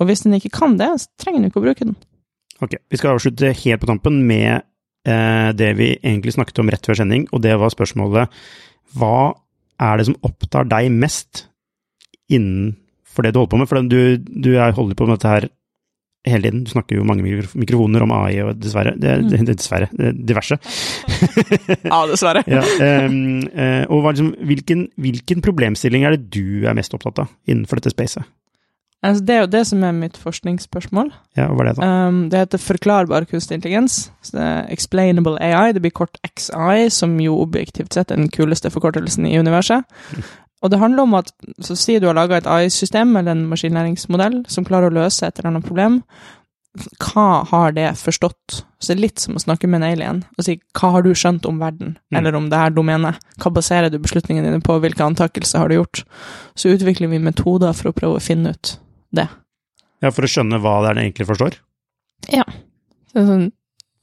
[0.00, 1.98] Og hvis den ikke kan det, så trenger den ikke å bruke den.
[2.60, 4.62] Ok, vi skal avslutte helt på tampen med
[5.08, 8.42] eh, det vi egentlig snakket om rett før sending, og det var spørsmålet
[8.98, 9.32] hva
[9.80, 11.46] er det som opptar deg mest
[12.32, 13.70] innenfor det du holder på med?
[13.70, 15.48] For du, du er, holder på med dette her
[16.28, 16.64] hele tiden.
[16.66, 20.58] Du snakker jo mange mikrofoner om AI og dessverre, det, det, dessverre, det, diverse.
[21.90, 22.44] Ja, dessverre.
[22.50, 22.60] Ja,
[23.06, 23.46] um,
[23.88, 28.26] og liksom, hvilken, hvilken problemstilling er det du er mest opptatt av innenfor dette spacet?
[29.02, 31.08] Altså, det er jo det som er mitt forskningsspørsmål.
[31.38, 31.86] Ja, hva er det da?
[32.08, 34.10] Um, det heter forklarbar kunstig intelligens.
[34.20, 35.72] Så det er Explainable AI.
[35.72, 39.88] Det blir kort XI, som jo objektivt sett er den kuleste forkortelsen i universet.
[40.60, 41.32] Og det handler om at
[41.64, 45.38] Så si du har laga et AI-system eller en maskinlæringsmodell som klarer å løse et
[45.38, 46.02] eller annet problem.
[47.00, 48.60] Hva har det forstått?
[48.78, 51.10] Så det er litt som å snakke med en alien og si hva har du
[51.14, 52.18] skjønt om verden, Mm.
[52.18, 53.16] eller om det her domenet?
[53.40, 56.04] Hva baserer du beslutningene dine på, hvilke antakelser har du gjort?
[56.54, 58.78] Så utvikler vi metoder for å prøve å finne ut
[59.16, 59.26] det.
[60.00, 61.58] Ja, For å skjønne hva det er den egentlig forstår?
[62.32, 62.44] Ja.
[63.10, 63.48] Det er sånn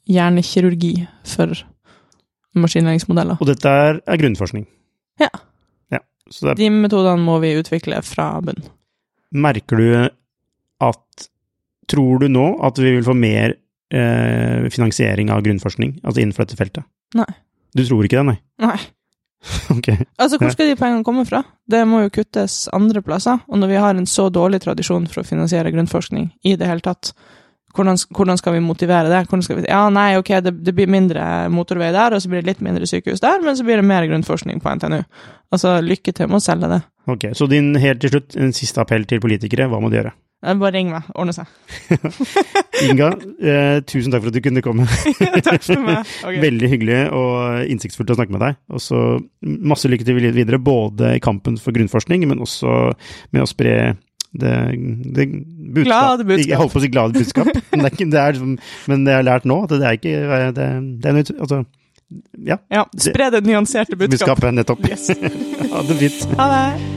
[0.07, 0.93] hjernekirurgi
[1.27, 1.53] for
[2.57, 3.39] maskinlæringsmodeller.
[3.41, 4.65] Og dette er, er grunnforskning?
[5.21, 5.29] Ja.
[5.93, 6.01] ja.
[6.31, 8.61] Så det er, De metodene må vi utvikle fra bunn.
[9.31, 9.89] merker du
[10.87, 11.27] at
[11.87, 13.53] Tror du nå at vi vil få mer
[13.95, 16.83] eh, finansiering av grunnforskning, altså innenfor dette feltet?
[17.15, 17.29] Nei.
[17.71, 18.35] Du tror ikke det, nei?
[18.59, 18.79] Nei.
[19.77, 19.89] Ok.
[20.17, 21.43] Altså, hvor skal de pengene komme fra?
[21.69, 23.39] Det må jo kuttes andre plasser.
[23.47, 26.83] Og når vi har en så dårlig tradisjon for å finansiere grunnforskning i det hele
[26.83, 27.11] tatt,
[27.77, 29.21] hvordan, hvordan skal vi motivere det?
[29.29, 31.23] Vi, ja, nei, ok, det, det blir mindre
[31.53, 34.07] motorvei der, og så blir det litt mindre sykehus der, men så blir det mer
[34.09, 35.01] grunnforskning på NTNU.
[35.53, 36.81] Altså, lykke til med å selge det.
[37.07, 40.15] Ok, Så din helt til slutt, en siste appell til politikere, hva må de gjøre?
[40.45, 41.49] Eh, Bare ring meg, ordne seg.
[42.87, 43.07] Inga,
[43.41, 44.85] eh, tusen takk for at du kunne komme.
[45.47, 46.03] Takk for meg.
[46.27, 46.41] Okay.
[46.43, 48.57] Veldig hyggelig og innsiktsfullt å snakke med deg.
[48.73, 48.99] Og så
[49.41, 52.73] masse lykke til videre, både i kampen for grunnforskning, men også
[53.33, 53.73] med å spre
[54.37, 54.53] det,
[55.15, 55.87] det budskap.
[55.87, 56.51] Glade budskap.
[56.51, 59.07] Jeg holdt på å si glade budskap, men det er, ikke, det er, liksom- men
[59.07, 60.67] det jeg har lært nå, at det er ikke det,
[61.01, 61.63] det er nødt Altså,
[62.51, 62.59] ja.
[62.71, 64.53] Ja, spre det nyanserte budskapet.
[64.53, 64.85] Budskapet, nettopp.
[64.91, 65.09] Yes.
[65.73, 66.23] Ha det fint.
[66.37, 66.96] Ha det.